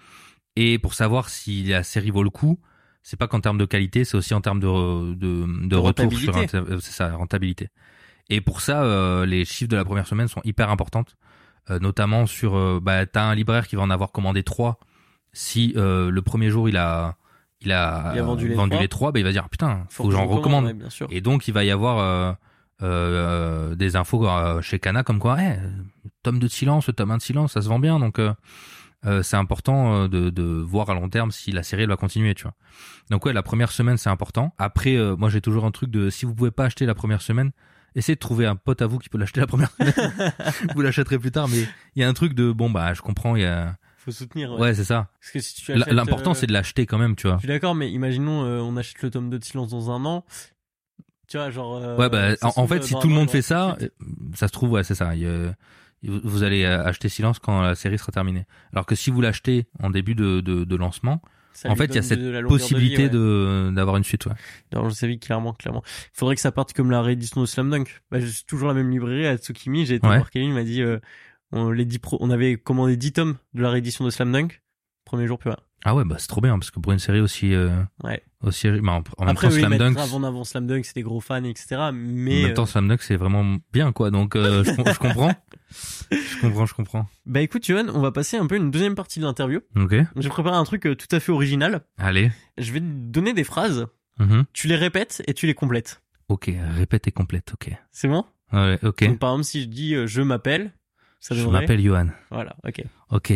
[0.57, 2.59] et pour savoir si la série vaut le coup,
[3.03, 6.37] c'est pas qu'en termes de qualité, c'est aussi en termes de de, de, retour sur
[6.37, 7.69] euh, c'est ça, rentabilité.
[8.29, 11.28] Et pour ça, euh, les chiffres de la première semaine sont hyper importantes, euh,
[11.81, 14.79] notamment sur euh, bah t'as un libraire qui va en avoir commandé trois.
[15.33, 17.17] Si euh, le premier jour il a
[17.61, 18.83] il a, Il a vendu les vendu trois.
[18.83, 20.65] les trois, bah, il va dire putain, faut, que je j'en recommande.
[20.67, 21.09] ouais, bien sûr.
[21.11, 22.33] Et donc il va y avoir euh,
[22.83, 25.57] euh, des infos euh, chez Kana comme quoi, eh,
[26.23, 28.33] tome de silence, tome 1 de silence, ça se vend bien, donc euh,
[29.07, 31.97] euh, c'est important euh, de, de voir à long terme si la série elle va
[31.97, 32.55] continuer, tu vois.
[33.11, 34.55] Donc ouais, la première semaine c'est important.
[34.59, 37.23] Après, euh, moi j'ai toujours un truc de si vous pouvez pas acheter la première
[37.23, 37.51] semaine,
[37.95, 40.33] essayez de trouver un pote à vous qui peut l'acheter la première semaine.
[40.75, 41.63] vous l'achèterez plus tard, mais
[41.97, 44.53] il y a un truc de bon bah je comprends, il y a Faut soutenir.
[44.53, 44.59] Ouais.
[44.61, 45.11] ouais c'est ça.
[45.21, 47.37] Parce que si tu achètes, L'important euh, c'est de l'acheter quand même, tu vois.
[47.37, 50.05] Je suis d'accord, mais imaginons euh, on achète le tome 2 de Silence dans un
[50.05, 50.25] an.
[51.29, 51.77] Tu vois, genre.
[51.77, 53.77] euh, Ouais, bah, en, fait, si tout le monde fait ça,
[54.35, 55.15] ça se trouve, ouais, c'est ça.
[55.15, 55.55] Il
[56.03, 58.47] vous allez acheter silence quand la série sera terminée.
[58.73, 61.21] Alors que si vous l'achetez en début de, de, de lancement,
[61.53, 63.73] Ça en fait, il y a cette de possibilité ouais.
[63.73, 64.27] d'avoir une suite.
[64.27, 64.33] Ouais.
[64.73, 65.83] Je savais clairement, clairement.
[65.87, 68.01] Il faudrait que ça parte comme la réédition de Slam Dunk.
[68.11, 69.85] Bah, je suis toujours la même librairie à Tsukimi.
[69.87, 70.17] J'ai été Ouais.
[70.17, 70.99] voir Kevin, il m'a dit, euh,
[71.51, 74.63] on, les 10 pro- on avait commandé 10 tomes de la réédition de Slam Dunk.
[75.05, 75.59] Premier jour, plus rien.
[75.85, 77.71] Ah ouais, bah c'est trop bien parce que pour une série aussi euh,
[78.03, 78.23] Ouais.
[78.43, 80.85] aussi bah, en, en même Après, temps oui, Slam Dunk, grave en avant Slam Dunk,
[80.85, 81.77] c'est des gros fans, etc.
[81.77, 84.11] en Mais, même temps euh, Slam Dunk c'est vraiment bien quoi.
[84.11, 85.33] Donc euh, je, com- je comprends,
[86.11, 87.07] je comprends, je comprends.
[87.27, 89.61] bah écoute, Johan, on va passer un peu une deuxième partie de l'interview.
[89.77, 91.83] Ok, J'ai préparé un truc tout à fait original.
[91.97, 92.31] allez.
[92.59, 93.87] Je vais te donner des phrases.
[94.19, 94.45] Mhm.
[94.53, 96.03] Tu les répètes et tu les complètes.
[96.29, 97.53] Ok, répète et complète.
[97.55, 98.25] Ok, C'est bon?
[98.53, 99.05] Ouais, ok.
[99.05, 100.73] Donc, par exemple, si je dis euh, je m'appelle,
[101.21, 102.09] ça Je m'appelle Johan.
[102.31, 102.83] Voilà, ok.
[103.11, 103.33] Ok.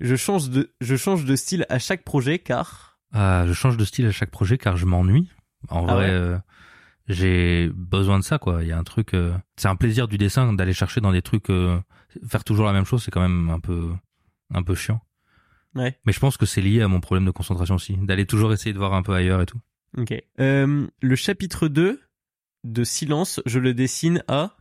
[0.00, 2.98] Je change de, je change de style à chaque projet car.
[3.12, 5.28] Ah, je change de style à chaque projet car je m'ennuie.
[5.68, 6.38] En Ah vrai, ouais euh,
[7.08, 8.62] j'ai besoin de ça, quoi.
[8.62, 9.14] Il y a un truc.
[9.14, 11.50] euh, C'est un plaisir du dessin d'aller chercher dans des trucs.
[11.50, 11.78] euh,
[12.26, 13.90] Faire toujours la même chose, c'est quand même un peu,
[14.54, 15.00] un peu chiant.
[15.74, 15.98] Ouais.
[16.04, 18.72] Mais je pense que c'est lié à mon problème de concentration aussi, d'aller toujours essayer
[18.72, 19.60] de voir un peu ailleurs et tout.
[19.98, 20.14] Ok.
[20.38, 22.00] Le chapitre 2
[22.64, 24.56] de Silence, je le dessine à.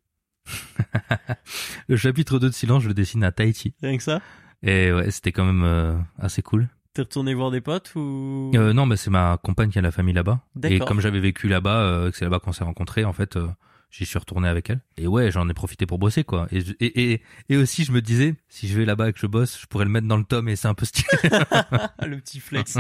[1.88, 3.74] Le chapitre 2 de Silence, je le dessine à Tahiti.
[3.82, 4.22] Rien que ça?
[4.64, 6.68] Et ouais, c'était quand même euh, assez cool.
[6.94, 8.52] T'es retourné voir des potes ou?
[8.56, 10.42] Euh, non, bah c'est ma compagne qui a la famille là-bas.
[10.64, 13.48] Et comme j'avais vécu là-bas, euh, que c'est là-bas qu'on s'est rencontrés, en fait, euh,
[13.92, 14.82] j'y suis retourné avec elle.
[14.98, 16.48] Et ouais, j'en ai profité pour bosser, quoi.
[16.52, 19.28] Et, et, et, et aussi, je me disais, si je vais là-bas et que je
[19.28, 21.08] bosse, je pourrais le mettre dans le tome et c'est un peu stylé.
[21.22, 22.80] le petit flex.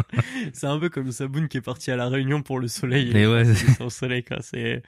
[0.53, 3.15] c'est un peu comme Saboun qui est parti à la Réunion pour le soleil.
[3.15, 4.37] Et ouais, C'est son soleil, quoi.
[4.41, 4.81] C'est.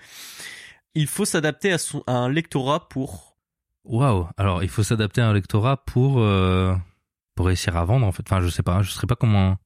[0.95, 2.03] Il faut s'adapter à, son...
[2.07, 3.37] à un lectorat pour.
[3.83, 4.27] Waouh.
[4.37, 6.75] Alors, il faut s'adapter à un lectorat pour, euh,
[7.35, 8.23] pour réussir à vendre, en fait.
[8.27, 9.57] Enfin, je sais pas, je sais pas comment.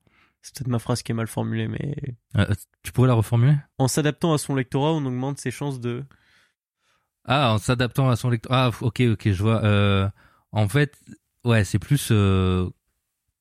[0.42, 1.96] C'est peut-être ma phrase qui est mal formulée, mais.
[2.38, 2.46] Euh,
[2.84, 3.58] tu pourrais la reformuler?
[3.78, 6.04] En s'adaptant à son lectorat, on augmente ses chances de.
[7.26, 8.52] Ah, en s'adaptant à son lecteur.
[8.54, 9.64] Ah, ok, ok, je vois.
[9.64, 10.08] Euh,
[10.52, 10.96] en fait,
[11.44, 12.14] ouais, c'est plus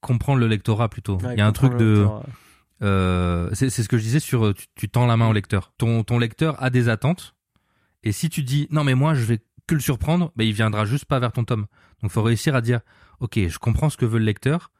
[0.00, 1.16] comprendre le lectorat plutôt.
[1.18, 1.98] Ouais, Il y a un truc de.
[2.00, 2.22] lectorat.
[2.82, 5.72] Euh, c'est c'est ce que je disais sur tu, tu tends la main au lecteur.
[5.78, 7.34] Ton, ton lecteur a des attentes.
[8.04, 10.84] Et si tu dis non mais moi je vais que le surprendre, bah, il viendra
[10.84, 11.66] juste pas vers ton tome.
[12.02, 12.80] Donc faut réussir à dire
[13.20, 14.70] ok je comprends ce que veut le lecteur,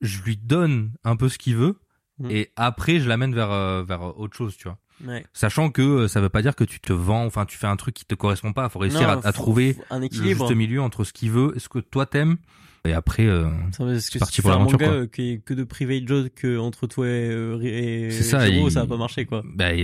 [0.00, 1.76] je lui donne un peu ce qu'il veut
[2.18, 2.30] Mhm.
[2.30, 4.78] et après je l'amène vers euh, vers autre chose tu vois.
[5.06, 5.22] Ouais.
[5.34, 7.76] Sachant que euh, ça veut pas dire que tu te vends, enfin tu fais un
[7.76, 8.68] truc qui te correspond pas.
[8.70, 10.46] Faut réussir Non, à, à faut- trouver un le équilibre.
[10.46, 12.38] juste milieu entre ce qu'il veut et ce que toi t'aimes.
[12.86, 14.80] Et après euh, que C'est si parti tu pour l'aventure,
[15.18, 18.48] est que de private joke entre toi et, et c'est ça.
[18.48, 19.42] Il- ça va pas marcher quoi.
[19.44, 19.74] Bah,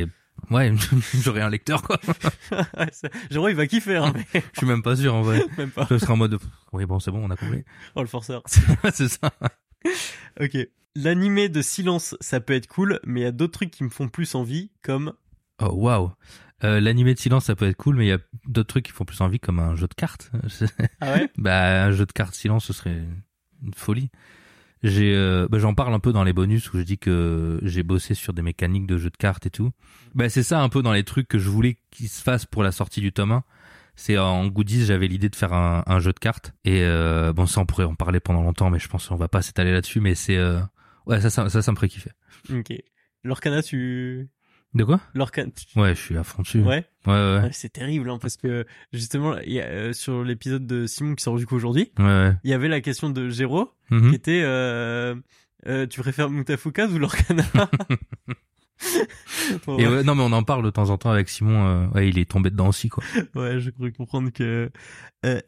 [0.51, 0.73] ouais,
[1.15, 1.99] j'aurais un lecteur quoi.
[3.31, 5.45] Jiro il va kiffer hein, mais Je suis même pas sûr en vrai.
[5.59, 5.87] même pas.
[5.91, 6.39] Je serais en mode
[6.73, 7.65] oui bon c'est bon on a compris.
[7.95, 8.43] Oh le forceur.
[8.47, 9.31] c'est ça.
[10.41, 10.57] ok.
[10.95, 13.89] L'animé de silence, ça peut être cool, mais il y a d'autres trucs qui me
[13.89, 15.15] font plus envie, comme
[15.63, 16.13] Oh waouh.
[16.65, 18.93] Euh, L'animé de silence ça peut être cool mais il y a d'autres trucs qui
[18.93, 20.31] font plus envie comme un jeu de cartes.
[21.01, 21.31] ah ouais?
[21.39, 23.01] bah un jeu de cartes silence ce serait
[23.65, 24.11] une folie.
[24.83, 27.83] J'ai euh, bah, j'en parle un peu dans les bonus où je dis que j'ai
[27.83, 29.71] bossé sur des mécaniques de jeu de cartes et tout.
[30.15, 32.63] Bah c'est ça un peu dans les trucs que je voulais qu'ils se fassent pour
[32.63, 33.45] la sortie du tome 1.
[33.95, 37.47] C'est en goodies, j'avais l'idée de faire un, un jeu de cartes et euh, bon
[37.47, 40.01] ça on pourrait en parler pendant longtemps mais je pense qu'on va pas s'étaler là-dessus
[40.01, 40.61] mais c'est euh,
[41.07, 42.11] ouais ça ça ça, ça me ferait kiffer.
[42.53, 42.73] Ok.
[43.23, 44.29] Lorcana, tu
[44.75, 45.01] De quoi?
[45.15, 46.61] Lorcana, tu- Ouais, je suis à fond dessus.
[46.61, 46.87] ouais.
[47.07, 47.41] Ouais ouais.
[47.43, 51.15] Ouais, c'est terrible hein, parce que justement il y a, euh, sur l'épisode de Simon
[51.15, 52.33] qui sort du coup aujourd'hui, Ouais ouais.
[52.45, 54.11] il y avait la question de Jero Mhm.
[54.11, 55.15] qui était euh,
[55.67, 57.45] euh, tu préfères Mutafukaz ou Lorcana
[59.67, 61.89] Bon, Et ouais, ouais, non mais on en parle de temps en temps avec Simon.
[61.95, 63.05] ouais, il est tombé dedans aussi quoi.
[63.35, 64.71] ouais, je crois comprendre que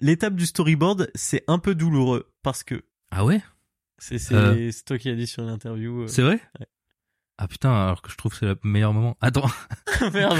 [0.00, 3.40] l'étape du storyboard c'est un peu douloureux parce que Ah ouais?
[3.98, 4.18] c'est
[4.84, 6.06] toi qui as dit sur l'interview.
[6.08, 6.40] C'est vrai?
[6.60, 6.66] Ouais.
[7.38, 9.16] Ah putain, alors que je trouve que c'est le meilleur moment.
[9.20, 9.48] Attends,
[10.12, 10.38] Merde.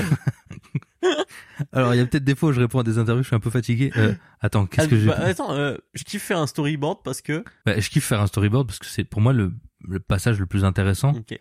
[1.73, 3.37] alors il y a peut-être des fois où je réponds à des interviews, je suis
[3.37, 3.93] un peu fatigué.
[3.97, 7.21] Euh, attends, qu'est-ce Ah, que j'ai bah, attends, euh, je kiffe faire un storyboard parce
[7.21, 9.53] que Bah, Je kiffe faire un storyboard parce que c'est pour moi le,
[9.87, 11.13] le passage le plus intéressant.
[11.15, 11.39] ok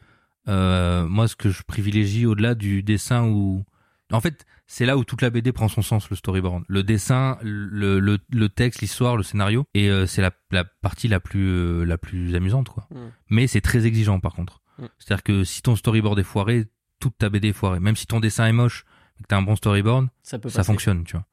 [0.49, 3.63] Euh, moi, ce que je privilégie au-delà du dessin ou...
[4.11, 6.63] En fait, c'est là où toute la BD prend son sens, le storyboard.
[6.67, 11.19] Le dessin, le, le, le texte, l'histoire, le scénario, et c'est la, la partie la
[11.19, 12.87] plus, la plus amusante, quoi.
[12.91, 12.97] Mm.
[13.29, 14.61] Mais c'est très exigeant, par contre.
[14.79, 14.85] Mm.
[14.99, 16.65] C'est-à-dire que si ton storyboard est foiré,
[16.99, 17.79] toute ta BD est foirée.
[17.79, 18.85] Même si ton dessin est moche,
[19.21, 21.25] que t'as un bon storyboard, ça peut ça fonctionne, tu vois.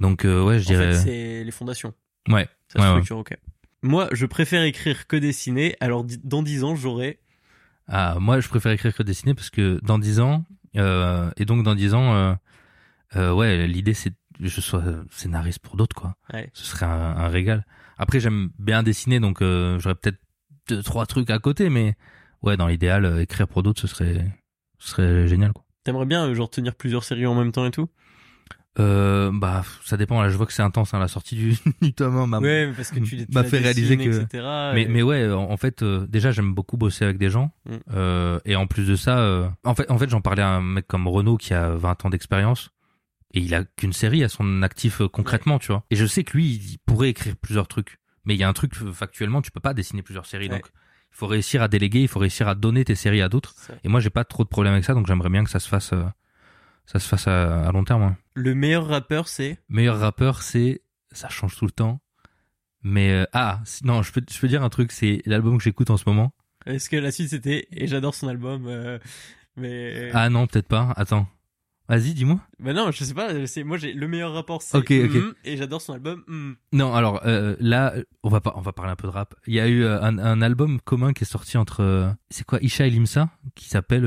[0.00, 0.92] Donc, euh, ouais, je En dirais...
[0.94, 1.94] fait, c'est les fondations.
[2.28, 2.48] ouais.
[2.68, 2.90] Ça Ouais, ouais.
[2.92, 3.36] structure, ok.
[3.82, 5.76] Moi, je préfère écrire que dessiner.
[5.80, 7.20] Alors, dans 10 ans, j'aurai.
[7.88, 10.44] Ah, moi, je préfère écrire que dessiner parce que dans 10 ans,
[10.76, 12.34] euh, et donc dans 10 ans, euh,
[13.16, 14.14] euh, ouais, l'idée c'est que
[14.48, 16.16] je sois scénariste pour d'autres, quoi.
[16.32, 16.48] Ouais.
[16.54, 17.66] Ce serait un, un régal.
[17.98, 20.18] Après, j'aime bien dessiner, donc euh, j'aurais peut-être
[20.68, 21.96] deux, trois trucs à côté, mais
[22.42, 24.24] ouais, dans l'idéal, euh, écrire pour d'autres, ce serait,
[24.78, 25.64] ce serait génial, quoi.
[25.84, 27.88] T'aimerais bien, euh, genre, tenir plusieurs séries en même temps et tout?
[28.78, 30.22] Euh, bah, ça dépend.
[30.22, 32.72] Là, je vois que c'est intense, hein, la sortie du, du tome 1 m'a- Ouais,
[32.74, 35.82] parce que tu, tu fait réaliser que- etc., Mais, et- mais ouais, en en fait,
[35.82, 37.52] euh, déjà j'aime beaucoup bosser avec des gens.
[37.66, 37.74] Mm.
[37.92, 40.62] Euh, et en plus de ça, euh, en fait, en fait, j'en parlais à un
[40.62, 42.70] mec comme Renaud qui a 20 ans d'expérience.
[43.34, 45.84] Et il a qu'une série à son actif euh, concrètement, tu vois.
[45.90, 47.98] Et je sais que lui, il pourrait écrire plusieurs trucs.
[48.24, 50.48] Mais il y a un truc, euh, factuellement, tu peux pas dessiner plusieurs séries.
[50.48, 50.56] Ouais.
[50.56, 50.66] Donc,
[51.12, 53.54] il faut réussir à déléguer, il faut réussir à donner tes séries à d'autres.
[53.84, 55.68] Et moi, j'ai pas trop de problème avec ça, donc j'aimerais bien que ça se
[55.68, 56.02] fasse, euh,
[56.86, 58.02] ça se fasse à, à long terme.
[58.02, 58.16] hein.
[58.34, 59.58] Le meilleur rappeur, c'est?
[59.68, 60.82] Meilleur rappeur, c'est,
[61.12, 62.00] ça change tout le temps.
[62.82, 65.62] Mais, euh, ah, si- non, je peux, je peux dire un truc, c'est l'album que
[65.64, 66.32] j'écoute en ce moment.
[66.66, 67.66] Est-ce que la suite c'était.
[67.72, 68.98] Et j'adore son album, euh,
[69.56, 70.10] mais.
[70.14, 70.92] Ah non, peut-être pas.
[70.96, 71.28] Attends.
[71.92, 72.40] Vas-y, dis-moi.
[72.58, 73.46] Bah non, je sais pas.
[73.46, 74.62] C'est moi j'ai le meilleur rapport.
[74.62, 75.14] C'est Ok, ok.
[75.14, 76.24] mm, et j'adore son album.
[76.26, 76.52] mm.
[76.72, 79.34] Non, alors euh, là, on va pas, on va parler un peu de rap.
[79.46, 82.46] Il y a eu euh, un, un album commun qui est sorti entre, euh, c'est
[82.46, 84.06] quoi, Isha et Limsa, qui s'appelle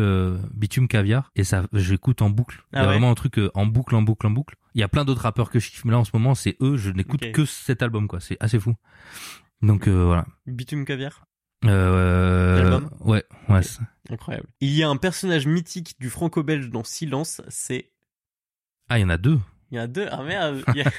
[0.52, 2.64] Bitume Caviar, et ça, j'écoute en boucle.
[2.74, 4.56] Il y Ah a ouais vraiment un truc en boucle, en boucle, en boucle.
[4.74, 6.58] Il y a plein d'autres rappeurs que je kiffe, mais là en ce moment, c'est
[6.62, 6.78] eux.
[6.78, 8.20] Je n'écoute que cet album, quoi.
[8.20, 8.74] C'est assez fou.
[9.62, 10.26] Donc voilà.
[10.48, 11.28] Bitume caviar.
[11.68, 13.62] Euh, L'album ouais, ouais.
[14.10, 14.48] Incroyable.
[14.62, 17.42] Il y a un personnage mythique du franco-belge dans Silence.
[17.50, 17.92] C'est
[18.90, 19.40] Ah, il y en a deux.
[19.72, 20.08] il y en a deux.
[20.12, 20.64] Ah merde.
[20.76, 20.92] il y a-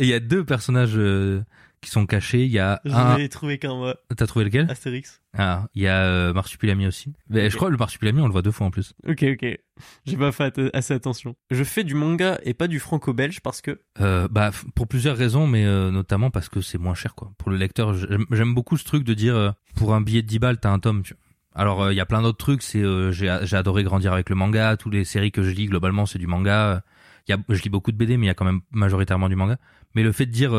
[0.00, 1.42] Et il y a deux personnages euh,
[1.84, 2.44] qui sont cachés.
[2.44, 3.16] Il y a J'en un.
[3.18, 3.96] ai trouvé qu'un moi.
[4.16, 5.20] T'as trouvé lequel Astérix.
[5.36, 7.12] Ah, il y a euh, Marsupilami aussi.
[7.28, 8.94] Mais je crois que le Marsupilami, on le voit deux fois en plus.
[9.06, 9.58] Ok, ok.
[10.06, 11.34] J'ai pas fait assez attention.
[11.50, 13.80] Je fais du manga et pas du franco-belge parce que.
[14.00, 17.32] Euh, bah, pour plusieurs raisons, mais euh, notamment parce que c'est moins cher, quoi.
[17.38, 17.94] Pour le lecteur,
[18.30, 20.78] j'aime beaucoup ce truc de dire, euh, pour un billet de 10 balles, t'as un
[20.78, 21.20] tome, tu vois.
[21.56, 22.82] Alors, il y a plein d'autres trucs, c'est,
[23.12, 26.26] j'ai adoré grandir avec le manga, toutes les séries que je lis, globalement, c'est du
[26.26, 26.82] manga.
[27.28, 29.36] Y a, je lis beaucoup de BD, mais il y a quand même majoritairement du
[29.36, 29.56] manga.
[29.94, 30.50] Mais le fait de dire,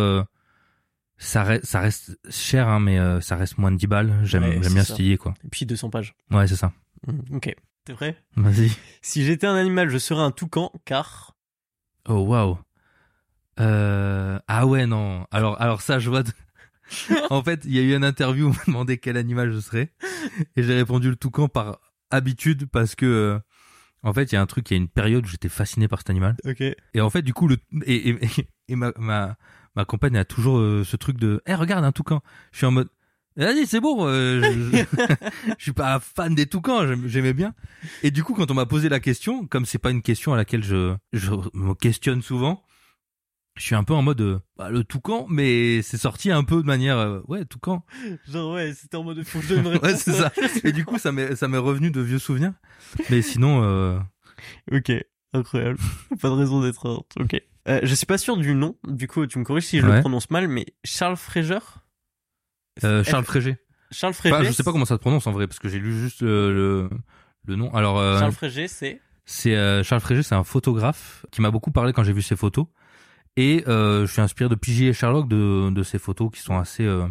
[1.17, 4.43] ça, reste, ça reste cher, hein, mais euh, ça reste moins de 10 balles, j'aime
[4.43, 5.33] Ouais, bien idée, quoi.
[5.43, 6.15] Et puis 200 pages.
[6.31, 6.73] Ouais, c'est ça.
[7.07, 7.55] Mm, Ok.
[7.85, 8.71] T'es vrai Vas-y.
[9.01, 11.35] Si j'étais un animal, je serais un toucan car.
[12.09, 12.57] Oh, waouh.
[13.59, 15.25] Euh, ah ouais, non.
[15.31, 16.23] Alors, alors ça, je vois...
[16.23, 16.31] de-
[17.29, 19.59] en fait, il y a eu une interview où on m'a demandé quel animal je
[19.59, 19.91] serais.
[20.55, 21.79] Et j'ai répondu le toucan par
[22.11, 23.05] habitude parce que...
[23.05, 23.39] euh,
[24.03, 25.87] en fait, il y a un truc, il y a une période où j'étais fasciné
[25.87, 26.35] par cet animal.
[26.45, 26.61] Ok.
[26.93, 28.19] Et en fait, du coup, le et, et,
[28.67, 29.35] et ma, ma,
[29.75, 32.21] ma compagne a toujours euh, ce truc de Eh, regarde un toucan!»
[32.51, 32.89] Je suis en mode
[33.37, 34.85] «Vas-y, c'est bon, euh, je, je,
[35.57, 37.53] je suis pas fan des toucans, j'aimais bien.»
[38.03, 40.37] Et du coup, quand on m'a posé la question, comme c'est pas une question à
[40.37, 42.63] laquelle je, je me questionne souvent,
[43.57, 46.61] je suis un peu en mode euh, bah, le toucan, mais c'est sorti un peu
[46.61, 47.85] de manière euh, ouais toucan.
[48.27, 49.79] Genre, ouais, c'était en mode faut que je donne une.
[49.81, 50.31] Ouais, c'est ça.
[50.63, 52.51] Et du coup, ça m'est ça m'est revenu de vieux souvenirs.
[53.09, 53.97] Mais sinon, euh,
[54.71, 54.91] Ok.
[55.33, 55.77] Incroyable.
[56.21, 57.05] pas de raison d'être.
[57.19, 57.41] Ok.
[57.67, 58.75] Euh, je suis pas sûr du nom.
[58.87, 59.95] Du coup, tu me corriges si je Ouais.
[59.95, 61.59] le prononce mal, mais Charles Fraser?
[62.83, 63.57] Euh, Charles Frégé.
[63.91, 64.35] Charles Frégé.
[64.35, 66.21] Enfin, je sais pas comment ça se prononce en vrai parce que j'ai lu juste
[66.21, 66.89] le, le,
[67.47, 67.73] le nom.
[67.73, 69.01] Alors, euh, Charles Frégé, c'est?
[69.25, 72.35] c'est euh, Charles Frégé, c'est un photographe qui m'a beaucoup parlé quand j'ai vu ses
[72.35, 72.65] photos.
[73.37, 76.57] Et euh, je suis inspiré de Pigi et Sherlock de, de ses photos qui sont
[76.57, 77.05] assez euh,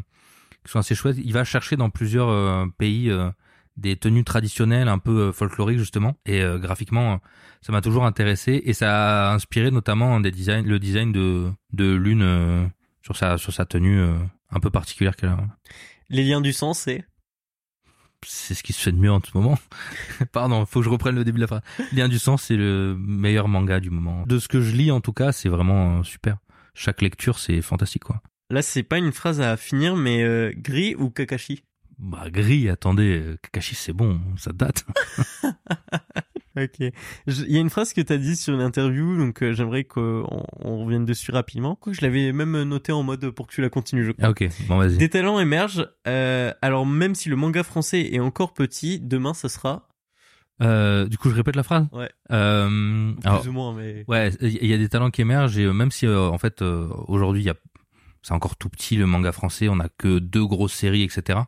[0.64, 1.16] qui sont assez chouettes.
[1.22, 3.30] Il va chercher dans plusieurs euh, pays euh,
[3.76, 6.16] des tenues traditionnelles un peu euh, folkloriques justement.
[6.26, 7.16] Et euh, graphiquement, euh,
[7.60, 11.92] ça m'a toujours intéressé et ça a inspiré notamment des designs, le design de de
[11.92, 12.66] l'une euh,
[13.02, 14.14] sur sa sur sa tenue euh,
[14.50, 15.38] un peu particulière qu'elle a.
[16.08, 17.04] Les liens du sang, c'est?
[18.26, 19.58] c'est ce qui se fait de mieux en ce moment.
[20.32, 21.60] Pardon, faut que je reprenne le début de la phrase.
[21.92, 24.24] Lien du sang, c'est le meilleur manga du moment.
[24.26, 26.38] De ce que je lis, en tout cas, c'est vraiment super.
[26.72, 28.22] Chaque lecture, c'est fantastique, quoi.
[28.48, 31.64] Là, c'est pas une phrase à finir, mais gris ou Kakashi?
[31.98, 34.84] Bah, gris, attendez, Kakashi, c'est bon, ça date.
[36.56, 36.78] Ok.
[37.26, 40.24] Il y a une phrase que t'as dit sur une interview, donc euh, j'aimerais qu'on
[40.60, 41.74] on revienne dessus rapidement.
[41.74, 44.26] Quoi, je l'avais même noté en mode pour que tu la continues, je crois.
[44.26, 44.96] Ah, ok, bon, vas-y.
[44.96, 45.88] Des talents émergent.
[46.06, 49.88] euh, alors même si le manga français est encore petit, demain ça sera?
[50.62, 51.88] Euh, du coup, je répète la phrase?
[51.90, 52.08] Ouais.
[52.30, 55.66] Euh, plus alors, ou moins, mais Ouais, il y a des talents qui émergent et
[55.72, 57.56] même si euh, en fait euh, aujourd'hui il y a
[58.22, 61.40] c'est encore tout petit le manga français, on a que deux grosses séries etc.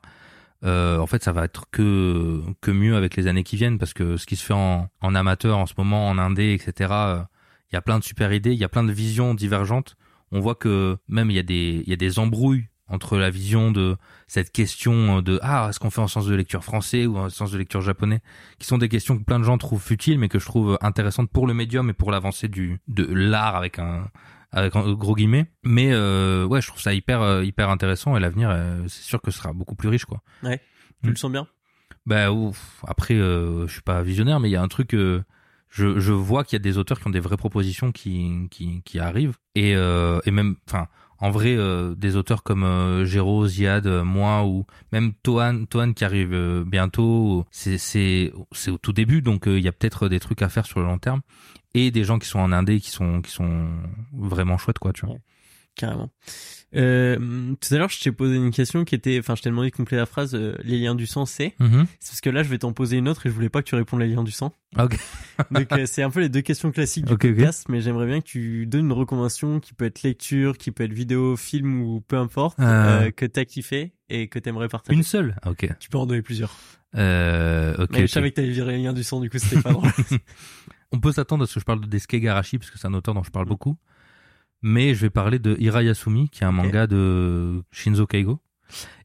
[0.66, 3.94] Euh, en fait ça va être que que mieux avec les années qui viennent parce
[3.94, 6.90] que ce qui se fait en, en amateur en ce moment en indé etc.
[6.92, 7.22] euh,
[7.70, 9.96] Il y a plein de super idées, il y a plein de visions divergentes.
[10.32, 13.30] On voit que même il y a des il y a des embrouilles entre la
[13.30, 13.96] vision de
[14.26, 17.50] cette question de ah est-ce qu'on fait en sens de lecture français ou en sens
[17.52, 18.20] de lecture japonais
[18.58, 21.30] qui sont des questions que plein de gens trouvent futiles, mais que je trouve intéressantes
[21.30, 24.08] pour le médium et pour l'avancée du de l'art avec un
[24.56, 25.46] avec gros guillemets.
[25.62, 29.20] Mais euh, ouais, je trouve ça hyper euh, hyper intéressant et l'avenir, euh, c'est sûr
[29.20, 30.22] que ce sera beaucoup plus riche quoi.
[30.42, 31.10] tu Mm.
[31.10, 31.46] le sens bien?
[32.06, 32.82] Bah ouf.
[32.86, 34.92] Après, je suis pas visionnaire, mais il y a un truc.
[34.92, 35.24] je,
[35.70, 38.98] je vois qu'il y a des auteurs qui ont des vraies propositions qui qui, qui
[38.98, 40.86] arrivent et et même enfin
[41.18, 43.04] en vrai euh, des auteurs comme euh,
[43.46, 47.44] Ziad, euh, moi ou même Toan Toan qui arrive euh, bientôt.
[47.50, 50.48] C'est c'est c'est au tout début donc euh, il y a peut-être des trucs à
[50.48, 51.20] faire sur le long terme
[51.74, 53.68] et des gens qui sont en indé qui sont qui sont
[54.12, 55.16] vraiment chouettes quoi tu vois.
[55.74, 56.10] carrément.
[56.76, 59.70] Euh, tout à l'heure, je t'ai posé une question qui était, enfin, je t'ai demandé
[59.70, 60.34] de compléter la phrase.
[60.34, 61.54] euh, les liens du sang, c'est.
[61.58, 61.86] Mhm.
[62.00, 63.68] C'est parce que là, je vais t'en poser une autre et je voulais pas que
[63.68, 64.52] tu répondes les liens du sang.
[64.78, 64.96] Ok.
[65.50, 67.30] Donc euh, c'est un peu les deux questions classiques du Ok, ok.
[67.34, 70.84] podcast, mais j'aimerais bien que tu donnes une recommandation qui peut être lecture, qui peut
[70.84, 73.06] être vidéo, film ou peu importe, Euh.
[73.06, 74.96] euh, que t'as kiffé et que t'aimerais partager.
[74.96, 75.36] Une seule.
[75.42, 75.68] Ah, Ok.
[75.80, 76.54] Tu peux en donner plusieurs.
[76.94, 77.90] Euh, ok.
[77.92, 79.90] mais je savais que t'avais viré les liens du sang, du coup c'était pas drôle.
[80.92, 82.94] On peut s'attendre à ce que je parle de Desuke Garashi parce que c'est un
[82.94, 83.76] auteur dont je parle beaucoup.
[84.68, 88.40] Mais je vais parler de Hira Yasumi qui est un manga de Shinzo Kaigo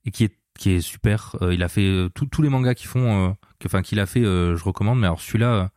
[0.05, 1.35] et qui est qui est super.
[1.41, 4.05] Euh, il a fait euh, tous les mangas qu'ils font, euh, que- enfin qu'il a
[4.05, 4.99] fait, euh, je recommande.
[4.99, 5.67] Mais alors celui-là, euh,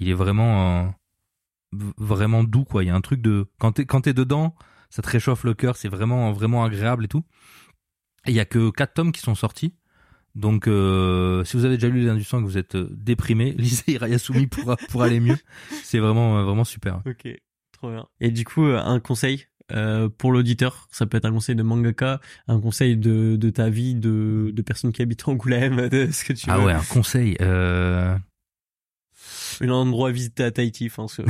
[0.00, 0.88] il est vraiment, euh,
[1.98, 2.82] vraiment doux quoi.
[2.84, 4.54] Il y a un truc de quand t'es quand t'es dedans,
[4.90, 7.24] ça te réchauffe le cœur, c'est vraiment vraiment agréable et tout.
[8.26, 9.74] Et il y a que quatre tomes qui sont sortis.
[10.34, 13.52] Donc euh, si vous avez déjà lu les du sang et que vous êtes déprimé,
[13.58, 15.38] lisez Irayasumi pour pour aller mieux.
[15.84, 17.02] C'est vraiment vraiment super.
[17.06, 17.28] Ok,
[17.78, 18.06] trop bien.
[18.20, 21.62] Et du coup, euh, un conseil euh, pour l'auditeur, ça peut être un conseil de
[21.62, 26.24] mangaka, un conseil de, de ta vie, de, de personnes qui habitent Angoulême, de ce
[26.24, 26.64] que tu Ah veux.
[26.66, 27.36] ouais, un conseil.
[27.40, 28.16] Euh...
[29.60, 31.22] Un endroit à visiter à Tahiti, enfin, ce-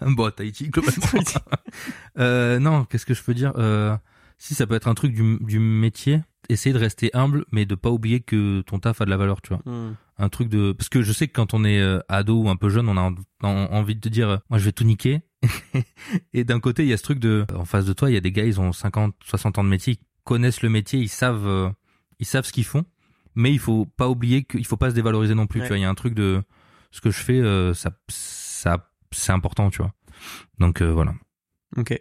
[0.14, 1.22] bon, Tahiti globalement.
[2.18, 3.96] euh, non, qu'est-ce que je peux dire euh,
[4.38, 7.76] Si ça peut être un truc du, du métier, essayer de rester humble, mais de
[7.76, 9.62] pas oublier que ton taf a de la valeur, tu vois.
[9.64, 9.94] Hmm.
[10.18, 12.68] Un truc de parce que je sais que quand on est ado ou un peu
[12.68, 15.22] jeune, on a en- en- envie de te dire, moi je vais tout niquer.
[16.32, 18.16] Et d'un côté, il y a ce truc de, en face de toi, il y
[18.16, 21.08] a des gars, ils ont 50, 60 ans de métier, ils connaissent le métier, ils
[21.08, 21.70] savent, euh,
[22.18, 22.84] ils savent ce qu'ils font.
[23.34, 25.60] Mais il faut pas oublier qu'il faut pas se dévaloriser non plus.
[25.60, 25.66] Ouais.
[25.66, 26.42] Tu vois, il y a un truc de
[26.90, 29.92] ce que je fais, euh, ça, ça, c'est important, tu vois.
[30.58, 31.14] Donc euh, voilà.
[31.76, 32.00] Ok.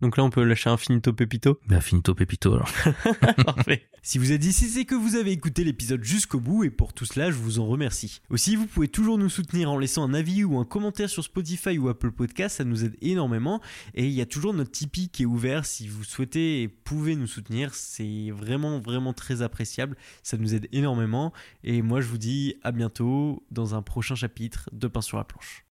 [0.00, 1.58] Donc là, on peut lâcher un finito pepito.
[1.66, 2.70] Ben, finito pepito alors.
[3.44, 3.86] Parfait.
[4.02, 7.06] Si vous êtes ici, c'est que vous avez écouté l'épisode jusqu'au bout et pour tout
[7.06, 8.20] cela, je vous en remercie.
[8.30, 11.78] Aussi, vous pouvez toujours nous soutenir en laissant un avis ou un commentaire sur Spotify
[11.78, 13.60] ou Apple Podcast, ça nous aide énormément.
[13.94, 17.16] Et il y a toujours notre Tipeee qui est ouvert si vous souhaitez et pouvez
[17.16, 17.74] nous soutenir.
[17.74, 19.96] C'est vraiment, vraiment très appréciable.
[20.22, 21.32] Ça nous aide énormément.
[21.64, 25.24] Et moi, je vous dis à bientôt dans un prochain chapitre de Pain sur la
[25.24, 25.64] planche.